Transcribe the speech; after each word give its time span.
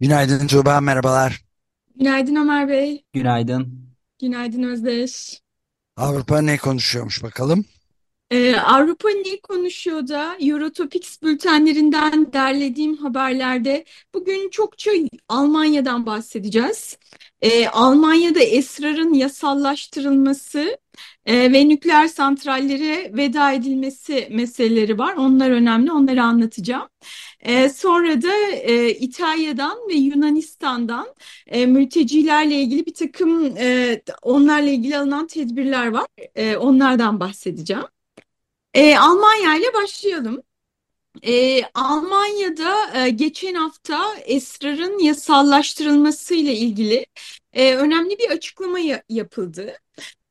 Günaydın 0.00 0.46
Tuğba, 0.46 0.80
merhabalar. 0.80 1.44
Günaydın 1.96 2.36
Ömer 2.36 2.68
Bey. 2.68 3.04
Günaydın. 3.12 3.88
Günaydın 4.20 4.62
Özdeş. 4.62 5.40
Avrupa 5.96 6.40
ne 6.40 6.58
konuşuyormuş 6.58 7.22
bakalım? 7.22 7.64
Ee, 8.30 8.56
Avrupa 8.56 9.08
ne 9.08 9.40
konuşuyor 9.40 10.08
da 10.08 10.36
Eurotopics 10.40 11.22
bültenlerinden 11.22 12.32
derlediğim 12.32 12.96
haberlerde 12.96 13.84
bugün 14.14 14.50
çokça 14.50 14.90
Almanya'dan 15.28 16.06
bahsedeceğiz. 16.06 16.98
Ee, 17.46 17.68
Almanya'da 17.68 18.40
esrarın 18.40 19.14
yasallaştırılması 19.14 20.78
e, 21.26 21.52
ve 21.52 21.68
nükleer 21.68 22.08
santrallere 22.08 23.12
veda 23.16 23.52
edilmesi 23.52 24.28
meseleleri 24.30 24.98
var. 24.98 25.14
Onlar 25.16 25.50
önemli, 25.50 25.92
onları 25.92 26.22
anlatacağım. 26.22 26.88
E, 27.40 27.68
sonra 27.68 28.22
da 28.22 28.36
e, 28.50 28.90
İtalya'dan 28.90 29.78
ve 29.88 29.94
Yunanistan'dan 29.94 31.06
e, 31.46 31.66
mültecilerle 31.66 32.54
ilgili 32.54 32.86
bir 32.86 32.94
takım 32.94 33.56
e, 33.56 34.02
onlarla 34.22 34.70
ilgili 34.70 34.98
alınan 34.98 35.26
tedbirler 35.26 35.86
var. 35.86 36.06
E, 36.34 36.56
onlardan 36.56 37.20
bahsedeceğim. 37.20 37.84
E, 38.74 38.98
Almanya 38.98 39.56
ile 39.56 39.74
başlayalım. 39.74 40.42
E, 41.26 41.62
Almanya'da 41.74 43.04
e, 43.06 43.10
geçen 43.10 43.54
hafta 43.54 44.14
esrarın 44.24 44.98
yasallaştırılması 44.98 46.34
ile 46.34 46.54
ilgili 46.54 47.06
e, 47.52 47.74
önemli 47.74 48.18
bir 48.18 48.30
açıklama 48.30 48.78
ya 48.78 49.02
yapıldı. 49.08 49.78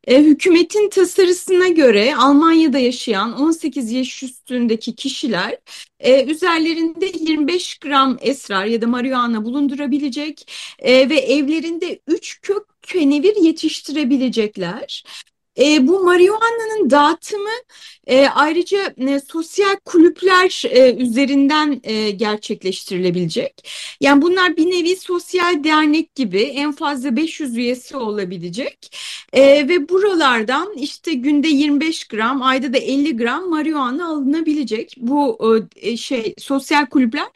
E, 0.07 0.23
hükümetin 0.23 0.89
tasarısına 0.89 1.67
göre 1.67 2.15
Almanya'da 2.15 2.79
yaşayan 2.79 3.41
18 3.41 3.91
yaş 3.91 4.23
üstündeki 4.23 4.95
kişiler 4.95 5.57
e, 5.99 6.25
üzerlerinde 6.25 7.05
25 7.05 7.77
gram 7.77 8.17
esrar 8.21 8.65
ya 8.65 8.81
da 8.81 8.87
marihuana 8.87 9.45
bulundurabilecek 9.45 10.51
e, 10.79 11.09
ve 11.09 11.15
evlerinde 11.15 11.99
3 12.07 12.41
kök 12.41 12.63
kenevir 12.81 13.35
yetiştirebilecekler. 13.35 15.03
E, 15.59 15.87
bu 15.87 16.03
marihuana'nın 16.03 16.89
dağıtımı 16.89 17.49
e, 18.07 18.27
ayrıca 18.27 18.93
e, 18.97 19.19
sosyal 19.19 19.75
kulüpler 19.85 20.63
e, 20.69 20.95
üzerinden 20.95 21.81
e, 21.83 22.11
gerçekleştirilebilecek. 22.11 23.69
Yani 24.01 24.21
bunlar 24.21 24.57
bir 24.57 24.65
nevi 24.65 24.95
sosyal 24.95 25.63
dernek 25.63 26.15
gibi 26.15 26.41
en 26.41 26.71
fazla 26.71 27.15
500 27.15 27.57
üyesi 27.57 27.97
olabilecek. 27.97 28.95
E, 29.33 29.67
ve 29.69 29.89
buralardan 29.89 30.73
işte 30.77 31.13
günde 31.13 31.47
25 31.47 32.03
gram, 32.07 32.41
ayda 32.41 32.73
da 32.73 32.77
50 32.77 33.17
gram 33.17 33.49
marihuana 33.49 34.07
alınabilecek. 34.07 34.95
Bu 34.97 35.37
e, 35.75 35.97
şey 35.97 36.35
sosyal 36.37 36.85
kulüpler 36.85 37.27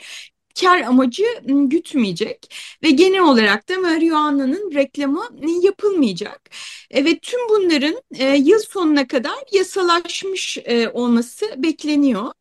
kar 0.62 0.82
amacı 0.82 1.24
gütmeyecek 1.46 2.56
ve 2.84 2.90
genel 2.90 3.22
olarak 3.22 3.70
da 3.70 3.80
marihuana'nın 3.80 4.72
reklamı 4.74 5.30
yapılmayacak. 5.62 6.50
E, 6.92 7.06
ve 7.06 7.20
tüm 7.20 7.40
bunların 7.50 8.02
e, 8.20 8.36
yıl 8.36 8.60
sonuna 8.60 9.08
kadar 9.08 9.38
yasalaşmış 9.52 10.58
olması 10.94 11.46
bekleniyor. 11.58 12.32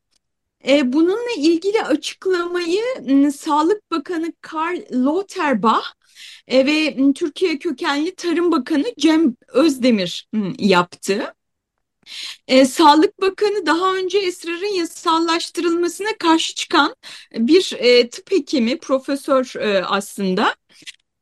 E, 0.68 0.92
bununla 0.92 1.32
ilgili 1.38 1.82
açıklamayı 1.82 2.82
Sağlık 3.36 3.90
Bakanı 3.90 4.32
Karl 4.40 4.78
Lauterbach 4.92 5.86
e, 6.48 6.66
ve 6.66 6.96
Türkiye 7.14 7.58
kökenli 7.58 8.14
Tarım 8.14 8.52
Bakanı 8.52 8.86
Cem 8.98 9.36
Özdemir 9.48 10.28
yaptı. 10.58 11.34
E, 12.48 12.64
Sağlık 12.64 13.20
Bakanı 13.20 13.66
daha 13.66 13.94
önce 13.94 14.18
esrarın 14.18 14.74
yasallaştırılmasına 14.74 16.08
karşı 16.18 16.54
çıkan 16.54 16.94
bir 17.32 17.72
e, 17.78 18.08
tıp 18.08 18.32
hekimi, 18.32 18.78
profesör 18.78 19.52
e, 19.60 19.84
aslında. 19.84 20.54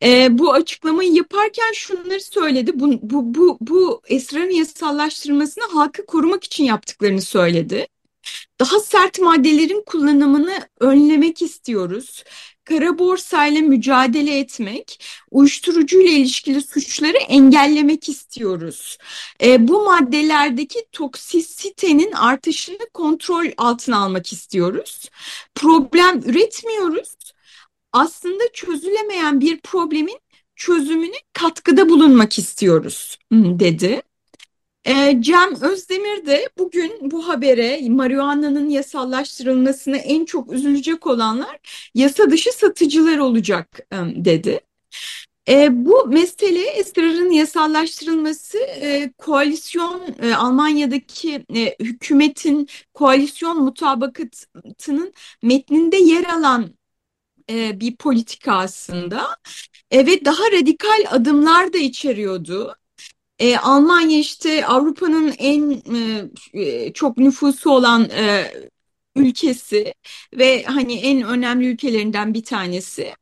E, 0.02 0.38
bu 0.38 0.52
açıklamayı 0.52 1.12
yaparken 1.12 1.72
şunları 1.72 2.20
söyledi. 2.20 2.80
Bu, 2.80 2.98
bu, 3.02 3.34
bu, 3.34 3.58
bu 3.60 4.02
esrarın 4.06 4.50
yasallaştırılmasını 4.50 5.64
halkı 5.64 6.06
korumak 6.06 6.44
için 6.44 6.64
yaptıklarını 6.64 7.22
söyledi. 7.22 7.86
Daha 8.60 8.80
sert 8.80 9.18
maddelerin 9.18 9.82
kullanımını 9.86 10.68
önlemek 10.80 11.42
istiyoruz 11.42 12.24
kara 12.66 12.98
borsayla 12.98 13.62
mücadele 13.62 14.38
etmek, 14.38 15.04
uyuşturucuyla 15.30 16.10
ilişkili 16.10 16.62
suçları 16.62 17.16
engellemek 17.16 18.08
istiyoruz. 18.08 18.98
E, 19.42 19.68
bu 19.68 19.84
maddelerdeki 19.84 20.86
toksisitenin 20.92 22.12
artışını 22.12 22.88
kontrol 22.94 23.46
altına 23.56 23.98
almak 24.04 24.32
istiyoruz. 24.32 25.10
Problem 25.54 26.18
üretmiyoruz. 26.18 27.16
Aslında 27.92 28.44
çözülemeyen 28.52 29.40
bir 29.40 29.60
problemin 29.60 30.18
çözümüne 30.56 31.16
katkıda 31.32 31.88
bulunmak 31.88 32.38
istiyoruz 32.38 33.18
dedi. 33.32 34.02
E, 34.86 35.22
Cem 35.22 35.62
Özdemir 35.62 36.26
de 36.26 36.48
bugün 36.58 37.10
bu 37.10 37.28
habere 37.28 37.88
marihuana'nın 37.88 38.68
yasallaştırılmasına 38.68 39.96
en 39.96 40.24
çok 40.24 40.52
üzülecek 40.52 41.06
olanlar 41.06 41.58
yasa 41.94 42.30
dışı 42.30 42.52
satıcılar 42.52 43.18
olacak 43.18 43.80
dedi. 44.14 44.60
E, 45.48 45.68
bu 45.86 46.06
mesele 46.06 46.60
esrarın 46.60 47.30
yasallaştırılması 47.30 48.58
e, 48.58 49.12
koalisyon 49.18 50.02
e, 50.22 50.34
Almanya'daki 50.34 51.44
e, 51.56 51.76
hükümetin 51.80 52.68
koalisyon 52.94 53.62
mutabakatının 53.64 55.12
metninde 55.42 55.96
yer 55.96 56.24
alan 56.24 56.70
e, 57.50 57.80
bir 57.80 57.96
politika 57.96 58.52
aslında 58.52 59.26
e, 59.90 60.06
ve 60.06 60.24
daha 60.24 60.52
radikal 60.52 61.04
adımlar 61.10 61.72
da 61.72 61.78
içeriyordu. 61.78 62.76
E, 63.38 63.56
Almanya 63.56 64.18
işte 64.18 64.66
Avrupa'nın 64.66 65.34
en 65.38 65.82
e, 66.54 66.92
çok 66.92 67.18
nüfusu 67.18 67.70
olan 67.70 68.10
e, 68.10 68.52
ülkesi 69.16 69.94
ve 70.34 70.62
hani 70.64 70.94
en 71.00 71.22
önemli 71.22 71.66
ülkelerinden 71.66 72.34
bir 72.34 72.44
tanesi. 72.44 73.14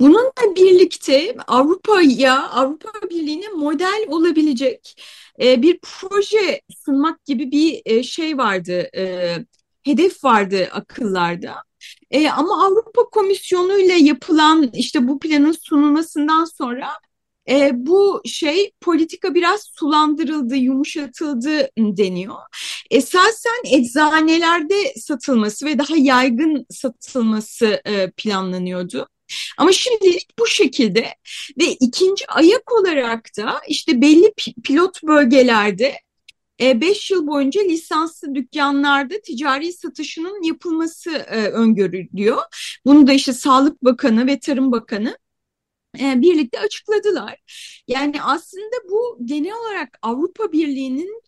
Bununla 0.00 0.56
birlikte 0.56 1.36
Avrupa'ya, 1.46 2.48
Avrupa 2.48 2.88
Birliği'ne 3.10 3.48
model 3.48 4.04
olabilecek 4.08 5.02
e, 5.42 5.62
bir 5.62 5.78
proje 5.82 6.60
sunmak 6.84 7.24
gibi 7.24 7.50
bir 7.50 7.82
e, 7.84 8.02
şey 8.02 8.38
vardı, 8.38 8.88
e, 8.96 9.34
hedef 9.82 10.24
vardı 10.24 10.68
akıllarda. 10.72 11.54
E, 12.10 12.30
ama 12.30 12.66
Avrupa 12.66 13.02
Komisyonu 13.04 13.78
ile 13.78 13.92
yapılan 13.92 14.70
işte 14.74 15.08
bu 15.08 15.18
planın 15.18 15.52
sunulmasından 15.52 16.44
sonra 16.44 16.88
e, 17.48 17.70
bu 17.74 18.22
şey 18.24 18.72
politika 18.80 19.34
biraz 19.34 19.70
sulandırıldı, 19.74 20.56
yumuşatıldı 20.56 21.68
deniyor. 21.78 22.36
Esasen 22.90 23.62
eczanelerde 23.72 24.94
satılması 25.00 25.66
ve 25.66 25.78
daha 25.78 25.96
yaygın 25.96 26.66
satılması 26.70 27.80
e, 27.84 28.10
planlanıyordu. 28.10 29.08
Ama 29.58 29.72
şimdilik 29.72 30.38
bu 30.38 30.46
şekilde 30.46 31.14
ve 31.60 31.64
ikinci 31.80 32.26
ayak 32.28 32.72
olarak 32.72 33.30
da 33.36 33.60
işte 33.68 34.00
belli 34.00 34.32
pilot 34.64 35.02
bölgelerde 35.02 35.94
5 36.60 37.10
yıl 37.10 37.26
boyunca 37.26 37.62
lisanslı 37.62 38.34
dükkanlarda 38.34 39.14
ticari 39.20 39.72
satışının 39.72 40.42
yapılması 40.42 41.10
öngörülüyor. 41.52 42.42
Bunu 42.86 43.06
da 43.06 43.12
işte 43.12 43.32
Sağlık 43.32 43.84
Bakanı 43.84 44.26
ve 44.26 44.38
Tarım 44.38 44.72
Bakanı 44.72 45.10
e, 45.10 45.16
birlikte 45.98 46.60
açıkladılar. 46.60 47.36
Yani 47.88 48.22
aslında 48.22 48.76
bu 48.90 49.18
genel 49.24 49.52
olarak 49.52 49.98
Avrupa 50.02 50.52
Birliği'nin 50.52 51.22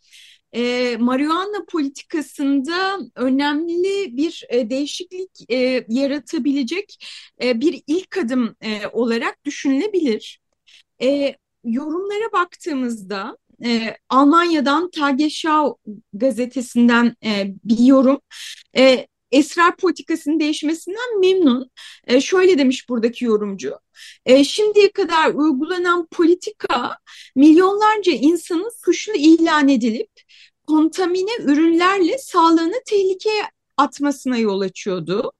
e, 0.52 0.96
marihuana 0.96 1.64
politikasında 1.68 2.98
önemli 3.14 4.16
bir 4.16 4.44
e, 4.48 4.70
değişiklik 4.70 5.30
e, 5.50 5.84
yaratabilecek 5.88 7.04
e, 7.42 7.60
bir 7.60 7.82
ilk 7.86 8.18
adım 8.18 8.56
e, 8.60 8.86
olarak 8.86 9.44
düşünülebilir. 9.44 10.40
E, 11.02 11.34
yorumlara 11.64 12.32
baktığımızda 12.32 13.36
e, 13.64 13.96
Almanya'dan 14.08 14.90
Tagesschau 14.90 15.78
gazetesinden 16.12 17.16
e, 17.24 17.54
bir 17.64 17.78
yorum. 17.78 18.20
E, 18.76 19.06
esrar 19.32 19.76
politikasının 19.76 20.40
değişmesinden 20.40 21.20
memnun. 21.20 21.70
E, 22.06 22.20
şöyle 22.20 22.58
demiş 22.58 22.88
buradaki 22.88 23.24
yorumcu. 23.24 23.78
E, 24.26 24.44
şimdiye 24.44 24.92
kadar 24.92 25.34
uygulanan 25.34 26.06
politika 26.10 26.98
milyonlarca 27.36 28.12
insanın 28.12 28.70
suçlu 28.84 29.12
ilan 29.12 29.68
edilip 29.68 30.10
kontamine 30.66 31.36
ürünlerle 31.40 32.18
sağlığını 32.18 32.82
tehlikeye 32.86 33.42
atmasına 33.76 34.38
yol 34.38 34.60
açıyordu. 34.60 35.32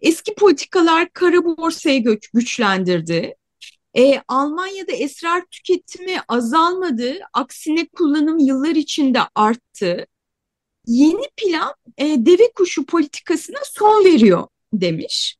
Eski 0.00 0.34
politikalar 0.34 1.12
kara 1.12 1.44
borsayı 1.44 2.18
güçlendirdi. 2.34 3.34
E, 3.98 4.22
Almanya'da 4.28 4.92
esrar 4.92 5.44
tüketimi 5.50 6.20
azalmadı, 6.28 7.18
aksine 7.32 7.88
kullanım 7.88 8.38
yıllar 8.38 8.74
içinde 8.76 9.20
arttı. 9.34 10.06
Yeni 10.86 11.24
plan 11.36 11.74
e, 11.98 12.26
deve 12.26 12.52
kuşu 12.52 12.86
politikasına 12.86 13.58
son 13.64 14.04
veriyor 14.04 14.46
demiş. 14.72 15.36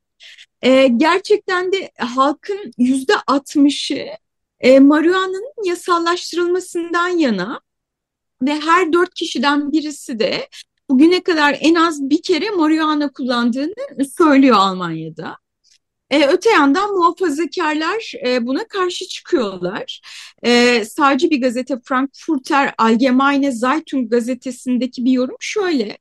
E, 0.63 0.89
gerçekten 0.89 1.73
de 1.73 1.91
halkın 1.99 2.73
yüzde 2.79 3.13
altmışı 3.27 4.07
e, 4.61 4.81
marihuana'nın 4.81 5.65
yasallaştırılmasından 5.65 7.09
yana 7.09 7.61
ve 8.43 8.61
her 8.61 8.93
dört 8.93 9.15
kişiden 9.15 9.73
birisi 9.73 10.19
de 10.19 10.49
bugüne 10.91 11.23
kadar 11.23 11.57
en 11.61 11.75
az 11.75 12.11
bir 12.11 12.23
kere 12.23 12.51
marihuana 12.51 13.13
kullandığını 13.13 14.05
söylüyor 14.19 14.57
Almanya'da. 14.57 15.42
E, 16.13 16.27
öte 16.27 16.51
yandan 16.51 16.93
muhafazakarlar 16.93 18.13
e, 18.27 18.47
buna 18.47 18.69
karşı 18.69 19.09
çıkıyorlar. 19.09 20.01
E, 20.45 20.85
sadece 20.85 21.31
bir 21.31 21.41
gazete 21.41 21.75
Frankfurter 21.85 22.75
Allgemeine 22.79 23.53
Zeitung 23.53 24.11
gazetesindeki 24.11 25.05
bir 25.05 25.11
yorum 25.11 25.37
şöyle. 25.41 25.99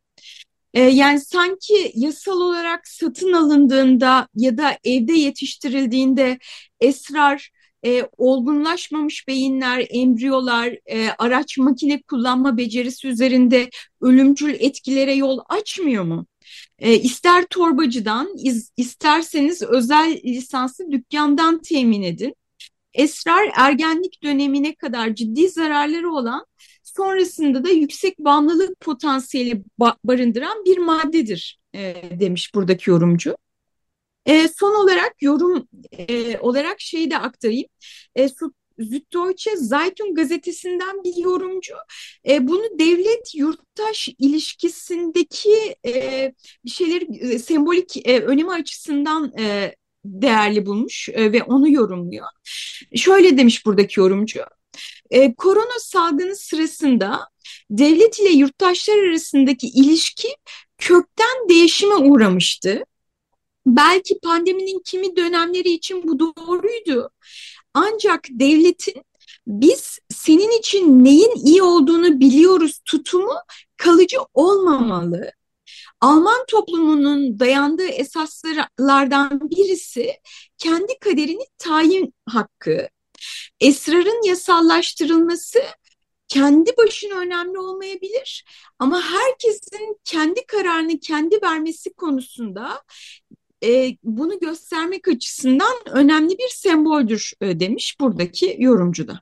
E, 0.73 0.81
yani 0.81 1.19
sanki 1.19 1.91
yasal 1.95 2.41
olarak 2.41 2.87
satın 2.87 3.33
alındığında 3.33 4.27
ya 4.35 4.57
da 4.57 4.77
evde 4.83 5.13
yetiştirildiğinde 5.13 6.39
esrar 6.81 7.51
e, 7.85 8.09
olgunlaşmamış 8.17 9.27
beyinler, 9.27 9.87
embriyolar, 9.89 10.77
e, 10.85 11.09
araç 11.19 11.57
makine 11.57 12.01
kullanma 12.01 12.57
becerisi 12.57 13.07
üzerinde 13.07 13.69
ölümcül 14.01 14.55
etkilere 14.59 15.13
yol 15.13 15.39
açmıyor 15.49 16.03
mu? 16.03 16.25
E, 16.81 16.99
ister 16.99 17.45
torbacıdan, 17.45 18.29
iz, 18.37 18.71
isterseniz 18.77 19.61
özel 19.61 20.21
lisanslı 20.25 20.91
dükkandan 20.91 21.61
temin 21.61 22.01
edin. 22.03 22.35
Esrar 22.93 23.51
ergenlik 23.55 24.23
dönemine 24.23 24.75
kadar 24.75 25.15
ciddi 25.15 25.49
zararları 25.49 26.11
olan 26.11 26.45
sonrasında 26.83 27.63
da 27.63 27.69
yüksek 27.69 28.19
bağımlılık 28.19 28.79
potansiyeli 28.79 29.63
ba 29.79 29.95
barındıran 30.03 30.65
bir 30.65 30.77
maddedir 30.77 31.59
e, 31.75 31.95
demiş 32.19 32.55
buradaki 32.55 32.89
yorumcu. 32.89 33.35
E, 34.25 34.47
son 34.47 34.83
olarak 34.83 35.21
yorum 35.21 35.67
e, 35.91 36.37
olarak 36.37 36.81
şeyi 36.81 37.11
de 37.11 37.17
aktarayım. 37.17 37.67
E, 38.15 38.29
Süddeutsche 38.79 39.57
Zeitung 39.57 40.15
gazetesinden 40.15 41.03
bir 41.03 41.23
yorumcu 41.23 41.75
e, 42.27 42.47
bunu 42.47 42.79
devlet 42.79 43.35
yurttaş 43.35 44.09
ilişkisindeki 44.19 45.75
e, 45.85 46.33
bir 46.65 46.69
şeyleri 46.69 47.33
e, 47.33 47.39
sembolik 47.39 48.07
e, 48.07 48.19
önemi 48.19 48.51
açısından 48.51 49.33
e, 49.39 49.75
değerli 50.05 50.65
bulmuş 50.65 51.09
e, 51.09 51.31
ve 51.31 51.43
onu 51.43 51.71
yorumluyor. 51.71 52.27
Şöyle 52.95 53.37
demiş 53.37 53.65
buradaki 53.65 53.99
yorumcu. 53.99 54.41
E, 55.11 55.33
korona 55.33 55.79
salgını 55.79 56.35
sırasında 56.35 57.29
devlet 57.69 58.19
ile 58.19 58.29
yurttaşlar 58.29 58.97
arasındaki 58.97 59.67
ilişki 59.67 60.27
kökten 60.77 61.49
değişime 61.49 61.95
uğramıştı. 61.95 62.83
Belki 63.65 64.19
pandeminin 64.19 64.81
kimi 64.85 65.15
dönemleri 65.15 65.69
için 65.69 66.03
bu 66.03 66.19
doğruydu. 66.19 67.09
Ancak 67.73 68.27
devletin 68.29 69.03
biz 69.47 69.99
senin 70.09 70.59
için 70.59 71.03
neyin 71.03 71.35
iyi 71.45 71.63
olduğunu 71.63 72.19
biliyoruz 72.19 72.79
tutumu 72.85 73.33
kalıcı 73.77 74.17
olmamalı. 74.33 75.31
Alman 76.01 76.45
toplumunun 76.47 77.39
dayandığı 77.39 77.87
esaslardan 77.87 79.49
birisi 79.49 80.13
kendi 80.57 80.99
kaderini 80.99 81.45
tayin 81.57 82.13
hakkı. 82.25 82.87
Esrarın 83.59 84.27
yasallaştırılması 84.27 85.59
kendi 86.27 86.77
başına 86.77 87.19
önemli 87.19 87.59
olmayabilir 87.59 88.45
ama 88.79 89.01
herkesin 89.01 89.97
kendi 90.03 90.45
kararını 90.45 90.99
kendi 90.99 91.41
vermesi 91.43 91.93
konusunda 91.93 92.81
e, 93.63 93.97
bunu 94.03 94.39
göstermek 94.39 95.07
açısından 95.07 95.75
önemli 95.91 96.37
bir 96.37 96.49
semboldür 96.49 97.33
e, 97.41 97.59
demiş 97.59 97.99
buradaki 97.99 98.55
yorumcu 98.59 99.07
da. 99.07 99.21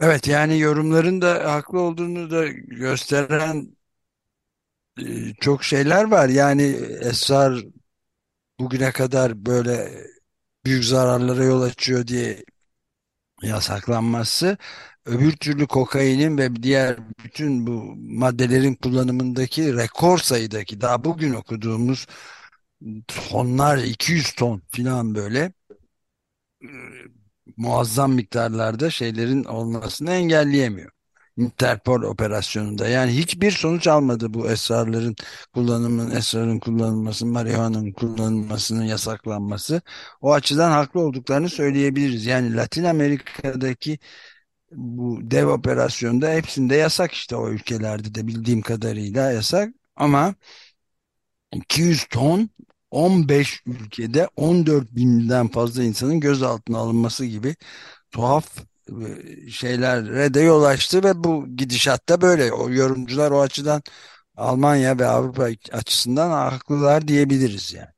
Evet 0.00 0.28
yani 0.28 0.58
yorumların 0.58 1.20
da 1.20 1.52
haklı 1.54 1.80
olduğunu 1.80 2.30
da 2.30 2.48
gösteren 2.66 3.76
e, 5.00 5.34
çok 5.40 5.64
şeyler 5.64 6.04
var. 6.04 6.28
Yani 6.28 6.62
esrar 7.00 7.64
bugüne 8.60 8.92
kadar 8.92 9.46
böyle 9.46 9.90
büyük 10.64 10.84
zararlara 10.84 11.44
yol 11.44 11.62
açıyor 11.62 12.06
diye 12.06 12.44
yasaklanması 13.42 14.58
öbür 15.06 15.32
türlü 15.32 15.66
kokainin 15.66 16.38
ve 16.38 16.62
diğer 16.62 16.96
bütün 17.24 17.66
bu 17.66 17.94
maddelerin 17.96 18.74
kullanımındaki 18.74 19.76
rekor 19.76 20.18
sayıdaki 20.18 20.80
daha 20.80 21.04
bugün 21.04 21.34
okuduğumuz 21.34 22.06
tonlar 23.08 23.78
200 23.78 24.32
ton 24.32 24.62
falan 24.70 25.14
böyle 25.14 25.52
e, 26.62 26.68
muazzam 27.56 28.12
miktarlarda 28.12 28.90
şeylerin 28.90 29.44
olmasını 29.44 30.10
engelleyemiyor. 30.10 30.90
Interpol 31.36 32.02
operasyonunda 32.02 32.88
yani 32.88 33.12
hiçbir 33.12 33.50
sonuç 33.50 33.86
almadı 33.86 34.34
bu 34.34 34.50
esrarların 34.50 35.16
kullanımının, 35.54 36.10
esrarın 36.16 36.58
kullanılması, 36.58 37.26
marihuanın 37.26 37.92
kullanılmasının 37.92 38.84
yasaklanması. 38.84 39.80
O 40.20 40.32
açıdan 40.32 40.70
haklı 40.70 41.00
olduklarını 41.00 41.48
söyleyebiliriz. 41.48 42.26
Yani 42.26 42.56
Latin 42.56 42.84
Amerika'daki 42.84 43.98
bu 44.72 45.20
dev 45.22 45.46
operasyonda 45.46 46.30
hepsinde 46.32 46.76
yasak 46.76 47.12
işte 47.12 47.36
o 47.36 47.50
ülkelerde 47.50 48.14
de 48.14 48.26
bildiğim 48.26 48.62
kadarıyla 48.62 49.32
yasak 49.32 49.74
ama 49.96 50.34
200 51.56 52.04
ton 52.10 52.50
15 52.90 53.62
ülkede 53.66 54.28
14 54.36 54.96
binden 54.96 55.48
fazla 55.48 55.82
insanın 55.82 56.20
gözaltına 56.20 56.78
alınması 56.78 57.24
gibi 57.24 57.56
tuhaf 58.10 58.58
e, 58.88 59.50
şeylere 59.50 60.34
de 60.34 60.40
yol 60.40 60.62
açtı 60.62 61.04
ve 61.04 61.24
bu 61.24 61.46
gidişatta 61.56 62.20
böyle. 62.20 62.52
O 62.52 62.70
yorumcular 62.70 63.30
o 63.30 63.40
açıdan 63.40 63.82
Almanya 64.36 64.98
ve 64.98 65.06
Avrupa 65.06 65.48
açısından 65.72 66.30
haklılar 66.30 67.08
diyebiliriz 67.08 67.74
yani. 67.74 67.96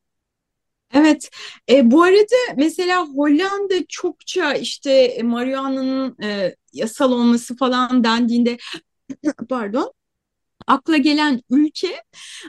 Evet, 0.95 1.31
e, 1.71 1.91
bu 1.91 2.03
arada 2.03 2.55
mesela 2.57 3.07
Hollanda 3.07 3.75
çokça 3.89 4.55
işte 4.55 5.23
marihuana'nın 5.23 6.17
e, 6.23 6.57
yasal 6.73 7.13
olması 7.13 7.57
falan 7.57 8.05
dendiğinde 8.05 8.57
pardon 9.49 9.93
akla 10.69 10.97
gelen 10.97 11.43
ülke 11.51 12.03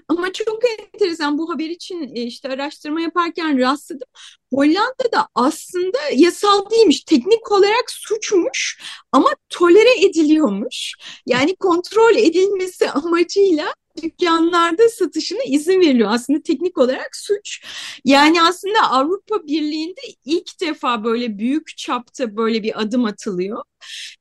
ama 0.07 0.33
çok 0.33 0.59
enteresan 0.79 1.38
bu 1.38 1.49
haber 1.49 1.69
için 1.69 2.15
e, 2.15 2.21
işte 2.21 2.49
araştırma 2.49 3.01
yaparken 3.01 3.59
rastladım. 3.59 4.07
Hollanda'da 4.53 5.27
aslında 5.35 5.97
yasal 6.15 6.69
değilmiş, 6.71 7.03
teknik 7.03 7.51
olarak 7.51 7.91
suçmuş 7.91 8.81
ama 9.11 9.29
tolere 9.49 10.05
ediliyormuş. 10.05 10.93
Yani 11.25 11.55
kontrol 11.55 12.15
edilmesi 12.15 12.89
amacıyla 12.91 13.73
dükkanlarda 14.03 14.89
satışına 14.89 15.43
izin 15.47 15.79
veriliyor. 15.81 16.09
Aslında 16.11 16.41
teknik 16.41 16.77
olarak 16.77 17.15
suç. 17.15 17.61
Yani 18.05 18.41
aslında 18.41 18.79
Avrupa 18.91 19.43
Birliği'nde 19.47 20.01
ilk 20.25 20.61
defa 20.61 21.03
böyle 21.03 21.38
büyük 21.38 21.77
çapta 21.77 22.38
böyle 22.38 22.63
bir 22.63 22.81
adım 22.81 23.05
atılıyor. 23.05 23.63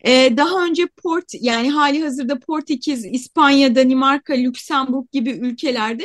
Ee, 0.06 0.36
daha 0.36 0.64
önce 0.64 0.86
Port 0.86 1.24
yani 1.40 1.70
hali 1.70 2.02
hazırda 2.02 2.38
Portekiz, 2.38 3.04
İspanya, 3.04 3.74
Danimarka, 3.74 4.34
Lüksemburg 4.34 5.12
gibi 5.12 5.30
ülkelerde 5.30 6.04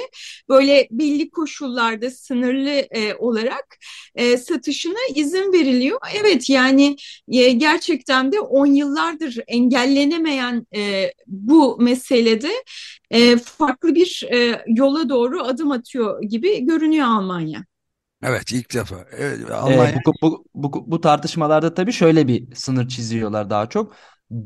böyle 0.50 0.88
belli 0.92 1.30
koşullarda 1.30 2.12
sınırlı 2.12 2.70
e, 2.70 3.16
olarak 3.16 3.78
e, 4.16 4.38
satışına 4.38 5.00
izin 5.16 5.54
veriliyor. 5.54 6.00
Evet 6.22 6.50
yani 6.50 6.96
e, 7.32 7.52
gerçekten 7.52 8.32
de 8.32 8.40
on 8.40 8.66
yıllardır 8.66 9.38
engellenemeyen 9.48 10.68
e, 10.76 11.12
bu 11.28 11.78
meselede 11.82 12.52
e, 13.12 13.38
farklı 13.38 13.96
bir 13.96 14.28
e, 14.32 14.64
yola 14.68 15.10
doğru 15.10 15.44
adım 15.44 15.72
atıyor 15.72 16.24
gibi 16.24 16.66
görünüyor 16.66 17.08
Almanya. 17.08 17.66
Evet 18.24 18.52
ilk 18.52 18.74
defa. 18.74 18.96
Evet, 19.18 19.40
ee, 19.50 19.54
Almanya... 19.54 19.90
Ee, 19.90 20.02
bu, 20.06 20.14
bu, 20.22 20.46
bu, 20.54 20.92
bu 20.92 21.02
tartışmalarda 21.02 21.74
tabii 21.74 21.94
şöyle 21.94 22.28
bir 22.28 22.56
sınır 22.56 22.88
çiziyorlar 22.88 23.50
daha 23.50 23.70
çok. 23.70 23.96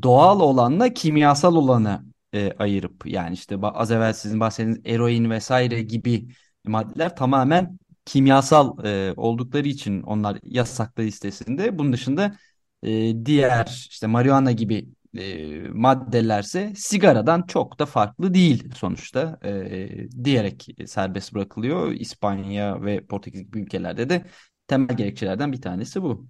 Doğal 0.02 0.40
olanla 0.40 0.94
kimyasal 0.94 1.56
olanı 1.56 2.04
e, 2.34 2.52
ayırıp 2.52 3.06
yani 3.06 3.34
işte 3.34 3.56
az 3.62 3.90
evvel 3.90 4.12
sizin 4.12 4.40
bahsettiğiniz 4.40 4.80
eroin 4.84 5.30
vesaire 5.30 5.82
gibi 5.82 6.28
maddeler 6.64 7.16
tamamen 7.16 7.78
kimyasal 8.04 8.84
e, 8.84 9.14
oldukları 9.16 9.68
için 9.68 10.02
onlar 10.02 10.38
yasaklı 10.42 11.02
listesinde. 11.02 11.78
Bunun 11.78 11.92
dışında 11.92 12.36
e, 12.82 13.26
diğer 13.26 13.86
işte 13.90 14.06
marihuana 14.06 14.52
gibi 14.52 14.88
e, 15.18 15.58
maddelerse 15.68 16.72
sigaradan 16.76 17.42
çok 17.42 17.78
da 17.78 17.86
farklı 17.86 18.34
değil 18.34 18.74
sonuçta 18.74 19.38
e, 19.44 20.24
diyerek 20.24 20.68
serbest 20.86 21.34
bırakılıyor. 21.34 21.92
İspanya 21.92 22.82
ve 22.82 23.06
Portekiz 23.06 23.42
gibi 23.42 23.60
ülkelerde 23.60 24.08
de 24.08 24.24
temel 24.66 24.96
gerekçelerden 24.96 25.52
bir 25.52 25.62
tanesi 25.62 26.02
bu. 26.02 26.26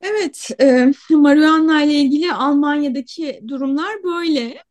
Evet, 0.00 0.50
e, 0.60 0.92
marihuana 1.10 1.82
ile 1.82 1.94
ilgili 1.94 2.32
Almanya'daki 2.32 3.40
durumlar 3.48 4.02
böyle. 4.04 4.62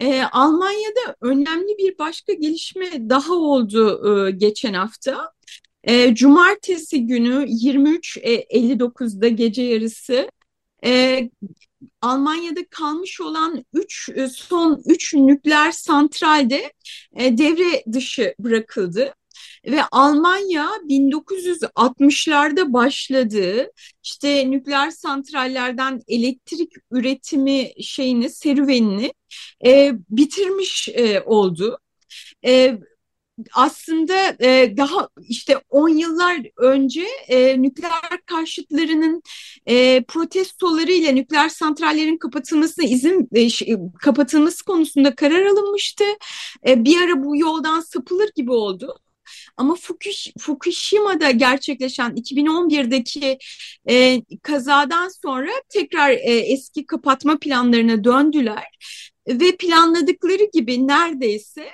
E, 0.00 0.22
Almanya'da 0.22 1.16
önemli 1.20 1.78
bir 1.78 1.98
başka 1.98 2.32
gelişme 2.32 3.10
daha 3.10 3.34
oldu 3.34 4.02
e, 4.28 4.30
geçen 4.30 4.74
hafta. 4.74 5.32
E, 5.84 6.14
Cumartesi 6.14 7.06
günü 7.06 7.44
23.59'da 7.48 9.28
gece 9.28 9.62
yarısı 9.62 10.30
e, 10.84 11.30
Almanya'da 12.00 12.66
kalmış 12.70 13.20
olan 13.20 13.64
üç, 13.72 14.08
e, 14.14 14.28
son 14.28 14.82
3 14.86 15.14
nükleer 15.14 15.72
santralde 15.72 16.72
e, 17.16 17.38
devre 17.38 17.84
dışı 17.92 18.34
bırakıldı. 18.38 19.14
Ve 19.66 19.82
Almanya 19.92 20.68
1960'larda 20.88 22.72
başladığı 22.72 23.70
işte 24.02 24.50
nükleer 24.50 24.90
santrallerden 24.90 26.02
elektrik 26.08 26.72
üretimi 26.90 27.70
şeyini, 27.82 28.30
serüvenini 28.30 29.12
e, 29.66 29.92
bitirmiş 30.10 30.88
e, 30.88 31.20
oldu. 31.20 31.78
E, 32.44 32.78
aslında 33.54 34.36
e, 34.40 34.76
daha 34.76 35.08
işte 35.28 35.60
10 35.70 35.88
yıllar 35.88 36.40
önce 36.56 37.06
e, 37.28 37.62
nükleer 37.62 38.20
karşıtlarının 38.26 39.22
e, 39.66 40.04
protestolarıyla 40.08 41.12
nükleer 41.12 41.48
santrallerin 41.48 42.16
kapatılmasına 42.16 42.84
izin 42.84 43.28
e, 43.34 43.48
kapatılması 43.98 44.64
konusunda 44.64 45.14
karar 45.14 45.46
alınmıştı. 45.46 46.04
E, 46.66 46.84
bir 46.84 47.00
ara 47.00 47.24
bu 47.24 47.36
yoldan 47.36 47.80
sapılır 47.80 48.30
gibi 48.36 48.52
oldu. 48.52 48.98
Ama 49.56 49.76
Fukushima'da 50.38 51.30
gerçekleşen 51.30 52.16
2011'deki 52.16 53.38
e, 53.88 54.22
kazadan 54.42 55.08
sonra 55.08 55.50
tekrar 55.68 56.10
e, 56.10 56.38
eski 56.52 56.86
kapatma 56.86 57.38
planlarına 57.38 58.04
döndüler 58.04 58.78
ve 59.28 59.56
planladıkları 59.56 60.50
gibi 60.52 60.86
neredeyse 60.86 61.66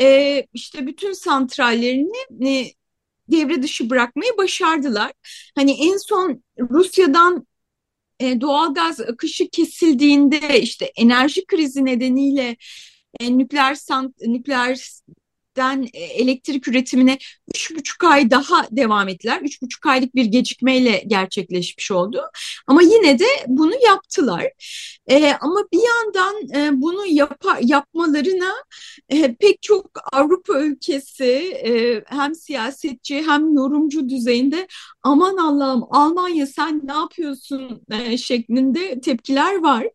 e, 0.00 0.42
işte 0.52 0.86
bütün 0.86 1.12
santrallerini 1.12 2.48
e, 2.48 2.72
devre 3.28 3.62
dışı 3.62 3.90
bırakmayı 3.90 4.32
başardılar. 4.38 5.12
Hani 5.54 5.72
en 5.72 5.96
son 5.96 6.42
Rusya'dan 6.70 7.46
e, 8.20 8.40
doğalgaz 8.40 9.00
akışı 9.00 9.48
kesildiğinde 9.48 10.60
işte 10.60 10.92
enerji 10.96 11.46
krizi 11.46 11.84
nedeniyle 11.84 12.56
e, 13.20 13.38
nükleer 13.38 13.74
sant 13.74 14.20
nükleer 14.20 14.90
den 15.56 15.88
e, 15.92 16.00
elektrik 16.00 16.68
üretimine 16.68 17.18
üç 17.54 17.74
buçuk 17.76 18.04
ay 18.04 18.30
daha 18.30 18.66
devam 18.70 19.08
ettiler. 19.08 19.40
Üç 19.42 19.62
buçuk 19.62 19.86
aylık 19.86 20.14
bir 20.14 20.24
gecikmeyle 20.24 21.04
gerçekleşmiş 21.06 21.90
oldu. 21.90 22.22
Ama 22.66 22.82
yine 22.82 23.18
de 23.18 23.26
bunu 23.46 23.74
yaptılar. 23.84 24.52
E, 25.06 25.32
ama 25.40 25.60
bir 25.72 25.80
yandan 25.88 26.34
e, 26.56 26.82
bunu 26.82 27.06
yap 27.06 27.44
yapmalarına 27.60 28.54
e, 29.08 29.34
pek 29.34 29.62
çok 29.62 29.90
Avrupa 30.12 30.60
ülkesi 30.60 31.24
e, 31.64 32.02
hem 32.06 32.34
siyasetçi 32.34 33.22
hem 33.22 33.54
yorumcu 33.54 34.08
düzeyinde 34.08 34.66
aman 35.02 35.36
Allah'ım 35.36 35.84
Almanya 35.90 36.46
sen 36.46 36.80
ne 36.84 36.92
yapıyorsun 36.92 37.82
e, 37.90 38.18
şeklinde 38.18 39.00
tepkiler 39.00 39.62
var. 39.62 39.86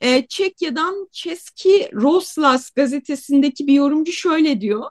E, 0.00 0.26
Çekya'dan 0.26 1.08
Çeski 1.12 1.90
Roslas 1.94 2.70
gazetesindeki 2.70 3.66
bir 3.66 3.72
yorumcu 3.72 4.12
şöyle 4.12 4.60
diyor. 4.60 4.90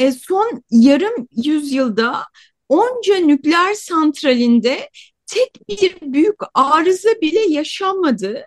E, 0.00 0.12
son 0.12 0.64
yarım 0.70 1.28
yüzyılda 1.36 2.22
onca 2.68 3.16
nükleer 3.16 3.74
santralinde 3.74 4.90
tek 5.26 5.68
bir 5.68 6.12
büyük 6.12 6.36
arıza 6.54 7.08
bile 7.22 7.40
yaşanmadı. 7.40 8.46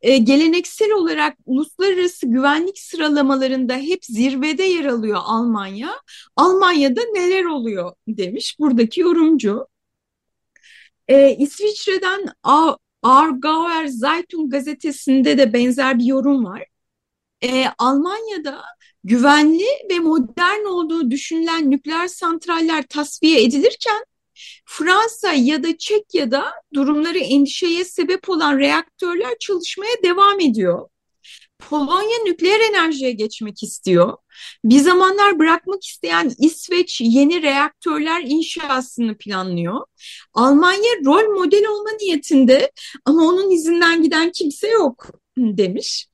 E, 0.00 0.18
geleneksel 0.18 0.92
olarak 0.92 1.36
uluslararası 1.46 2.26
güvenlik 2.26 2.78
sıralamalarında 2.78 3.74
hep 3.76 4.04
zirvede 4.04 4.62
yer 4.62 4.84
alıyor 4.84 5.18
Almanya. 5.24 5.90
Almanya'da 6.36 7.00
neler 7.12 7.44
oluyor 7.44 7.92
demiş 8.08 8.56
buradaki 8.58 9.00
yorumcu. 9.00 9.66
E, 11.08 11.36
İsviçre'den 11.36 12.26
Aargauer 13.02 13.86
Zeitung 13.86 14.50
gazetesinde 14.52 15.38
de 15.38 15.52
benzer 15.52 15.98
bir 15.98 16.04
yorum 16.04 16.44
var. 16.44 16.64
E, 17.42 17.66
Almanya'da 17.78 18.62
güvenli 19.06 19.66
ve 19.90 19.98
modern 19.98 20.64
olduğu 20.64 21.10
düşünülen 21.10 21.70
nükleer 21.70 22.08
santraller 22.08 22.86
tasfiye 22.88 23.42
edilirken 23.44 24.04
Fransa 24.66 25.32
ya 25.32 25.62
da 25.62 25.78
Çekya'da 25.78 26.44
durumları 26.74 27.18
endişeye 27.18 27.84
sebep 27.84 28.28
olan 28.28 28.58
reaktörler 28.58 29.38
çalışmaya 29.40 30.02
devam 30.02 30.40
ediyor. 30.40 30.88
Polonya 31.58 32.18
nükleer 32.24 32.60
enerjiye 32.60 33.12
geçmek 33.12 33.62
istiyor. 33.62 34.16
Bir 34.64 34.78
zamanlar 34.78 35.38
bırakmak 35.38 35.84
isteyen 35.84 36.32
İsveç 36.38 37.00
yeni 37.00 37.42
reaktörler 37.42 38.22
inşasını 38.26 39.16
planlıyor. 39.18 39.80
Almanya 40.34 40.92
rol 41.04 41.40
model 41.40 41.66
olma 41.66 41.90
niyetinde 42.00 42.72
ama 43.04 43.22
onun 43.22 43.50
izinden 43.50 44.02
giden 44.02 44.32
kimse 44.32 44.68
yok 44.68 45.10
demiş. 45.58 46.06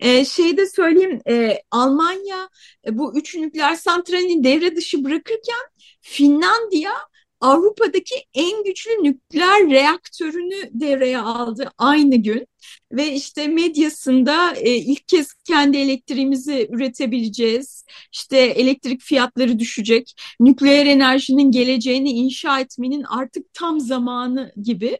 E, 0.00 0.24
şey 0.24 0.56
de 0.56 0.66
söyleyeyim 0.66 1.20
e, 1.28 1.62
Almanya 1.70 2.48
e, 2.86 2.98
bu 2.98 3.18
üç 3.18 3.34
nükleer 3.34 3.74
santralini 3.74 4.44
devre 4.44 4.76
dışı 4.76 5.04
bırakırken 5.04 5.66
Finlandiya 6.00 6.92
Avrupa'daki 7.40 8.14
en 8.34 8.64
güçlü 8.64 8.90
nükleer 8.90 9.70
reaktörünü 9.70 10.70
devreye 10.72 11.18
aldı 11.18 11.70
aynı 11.78 12.16
gün 12.16 12.46
ve 12.92 13.12
işte 13.12 13.48
medyasında 13.48 14.54
e, 14.54 14.74
ilk 14.74 15.08
kez 15.08 15.34
kendi 15.34 15.76
elektriğimizi 15.76 16.68
üretebileceğiz. 16.72 17.84
İşte 18.12 18.38
elektrik 18.38 19.02
fiyatları 19.02 19.58
düşecek. 19.58 20.14
Nükleer 20.40 20.86
enerjinin 20.86 21.50
geleceğini 21.50 22.10
inşa 22.10 22.60
etmenin 22.60 23.02
artık 23.02 23.52
tam 23.52 23.80
zamanı 23.80 24.52
gibi 24.62 24.98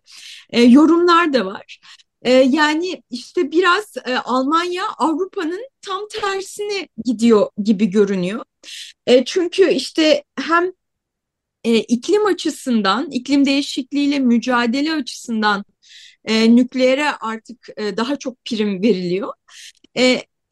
e, 0.50 0.62
yorumlar 0.62 1.32
da 1.32 1.46
var. 1.46 1.80
E, 2.22 2.32
yani 2.32 3.02
işte 3.10 3.52
biraz 3.52 3.94
e, 4.06 4.16
Almanya 4.16 4.84
Avrupa'nın 4.98 5.68
tam 5.82 6.08
tersine 6.08 6.88
gidiyor 7.04 7.48
gibi 7.62 7.86
görünüyor. 7.90 8.44
E, 9.06 9.24
çünkü 9.24 9.70
işte 9.70 10.24
hem 10.36 10.72
e, 11.64 11.76
iklim 11.78 12.26
açısından, 12.26 13.10
iklim 13.10 13.44
değişikliğiyle 13.44 14.18
mücadele 14.18 14.92
açısından 14.92 15.64
nükleere 16.28 17.10
artık 17.10 17.68
daha 17.78 18.16
çok 18.16 18.44
prim 18.44 18.82
veriliyor. 18.82 19.32